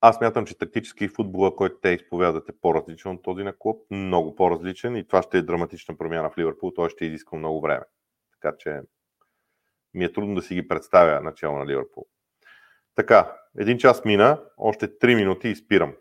[0.00, 4.34] Аз мятам, че тактически футбола, който те изповядат е по-различен от този на клуб, много
[4.34, 7.84] по-различен и това ще е драматична промяна в Ливърпул, той ще изиска много време.
[8.32, 8.80] Така че
[9.94, 12.06] ми е трудно да си ги представя начало на Ливърпул.
[12.94, 15.94] Така, един час мина, още 3 минути и спирам.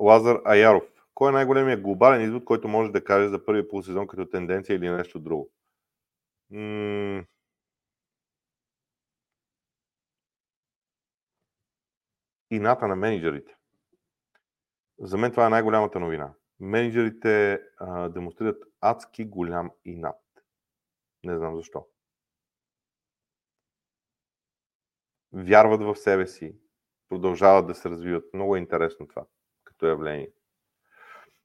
[0.00, 0.91] Лазар Аяров.
[1.22, 4.90] Кой е най-големият глобален извод, който може да каже за първия полусезон като тенденция или
[4.90, 5.50] нещо друго?
[6.50, 7.24] М-
[12.50, 13.56] ината на менеджерите.
[14.98, 16.34] За мен това е най-голямата новина.
[16.60, 20.44] Менеджерите а, демонстрират адски голям инат.
[21.24, 21.86] Не знам защо.
[25.32, 26.56] Вярват в себе си,
[27.08, 28.34] продължават да се развиват.
[28.34, 29.24] Много е интересно това
[29.64, 30.32] като явление.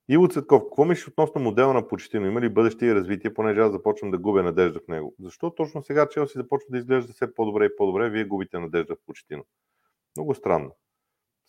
[0.10, 2.28] Иво Цветков, какво мислиш относно модела на Почетино?
[2.28, 5.16] Има ли бъдеще и развитие, понеже аз започвам да губя надежда в него?
[5.20, 9.00] Защо точно сега Челси започва да изглежда все по-добре и по-добре, вие губите надежда в
[9.06, 9.46] Почетино?
[10.18, 10.76] Много странно.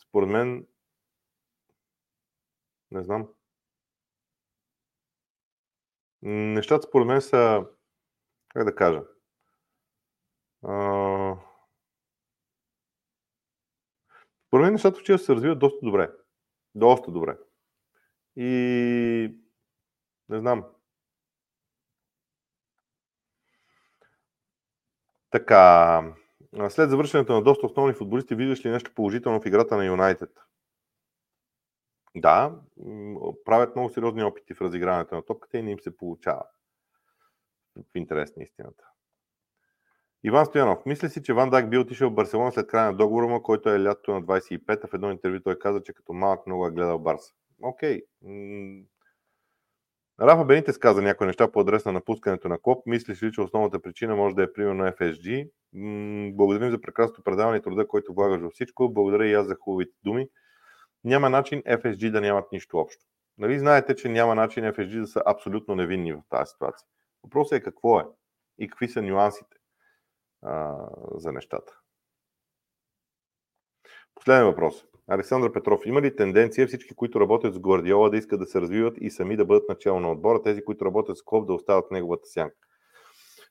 [0.08, 0.66] Според мен,
[2.90, 3.28] не знам.
[6.22, 7.66] Нещата според мен са,
[8.48, 9.02] как да кажа,
[14.46, 16.10] според мен нещата в Челси се развиват доста добре.
[16.74, 17.36] Доста добре.
[18.40, 19.34] И
[20.28, 20.64] не знам.
[25.30, 26.02] Така,
[26.68, 30.30] след завършването на доста основни футболисти, виждаш ли нещо положително в играта на Юнайтед?
[32.16, 32.60] Да,
[33.44, 36.42] правят много сериозни опити в разиграването на топката и не им се получава.
[37.76, 38.84] В интерес на истината.
[40.24, 43.26] Иван Стоянов, мисля си, че Ван Дайк би отишъл в Барселона след края на договора
[43.26, 44.88] му, който е лятото на 25-та.
[44.88, 47.34] В едно интервю той каза, че като малък много е гледал Барса.
[47.62, 48.02] Окей.
[50.20, 52.86] Рафа Бенитес каза някои неща по адрес на напускането на Клоп.
[52.86, 55.50] Мислиш ли, че основната причина може да е примерно FSG?
[56.34, 58.92] Благодарим за прекрасното предаване и труда, който влагаш във всичко.
[58.92, 60.28] Благодаря и аз за хубавите думи.
[61.04, 63.04] Няма начин FSG да нямат нищо общо.
[63.38, 66.86] Нали знаете, че няма начин FSG да са абсолютно невинни в тази ситуация.
[67.22, 68.04] Въпросът е какво е
[68.58, 69.56] и какви са нюансите
[70.42, 70.76] а,
[71.14, 71.72] за нещата.
[74.18, 74.84] Последен въпрос.
[75.06, 78.96] Александър Петров, има ли тенденция всички, които работят с Гвардиола да искат да се развиват
[79.00, 81.90] и сами да бъдат начало на отбора, тези, които работят с Клоп да остават в
[81.90, 82.56] неговата сянка?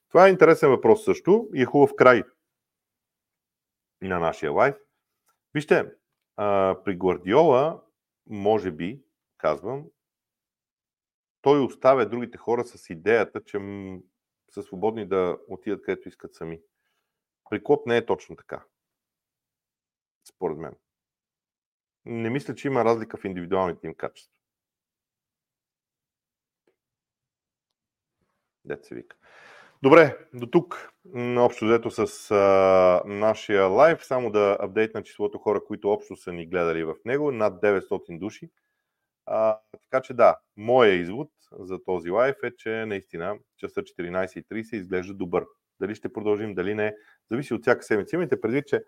[0.09, 2.24] Това е интересен въпрос също и е хубав край
[4.01, 4.76] на нашия лайф.
[5.53, 5.91] Вижте,
[6.86, 7.84] при Гвардиола,
[8.30, 9.01] може би,
[9.38, 9.86] казвам,
[11.41, 13.59] той оставя другите хора с идеята, че
[14.51, 16.59] са свободни да отидат където искат сами.
[17.49, 18.63] При Клоп не е точно така.
[20.28, 20.73] Според мен
[22.07, 24.34] не мисля, че има разлика в индивидуалните им качества.
[28.65, 29.15] Дет се вика.
[29.84, 30.91] Добре, до тук
[31.38, 34.05] общо взето с а, нашия лайв.
[34.05, 37.32] Само да апдейтна числото хора, които общо са ни гледали в него.
[37.32, 38.49] Над 900 души.
[39.25, 45.13] А, така че да, моя извод за този лайв е, че наистина часа 14.30 изглежда
[45.13, 45.45] добър.
[45.80, 46.95] Дали ще продължим, дали не,
[47.32, 48.15] зависи от всяка седмица.
[48.15, 48.84] Имайте предвид, че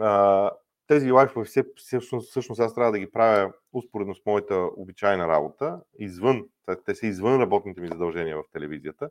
[0.00, 0.50] а,
[0.86, 6.44] тези лайфове всъщност, всъщност аз трябва да ги правя успоредно с моята обичайна работа, извън,
[6.86, 9.10] те са извън работните ми задължения в телевизията.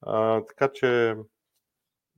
[0.00, 1.16] А, така че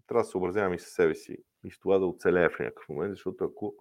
[0.07, 2.89] трябва да се образявам и със себе си и с това да оцелея в някакъв
[2.89, 3.75] момент, защото ако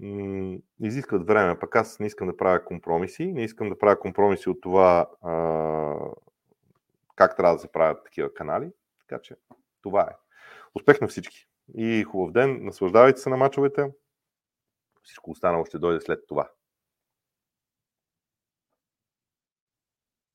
[0.00, 4.50] м- изискват време, пък аз не искам да правя компромиси, не искам да правя компромиси
[4.50, 5.34] от това а,
[7.16, 9.36] как трябва да се правят такива канали, така че
[9.82, 10.16] това е.
[10.74, 13.90] Успех на всички и хубав ден, наслаждавайте се на мачовете
[15.04, 16.48] всичко останало ще дойде след това.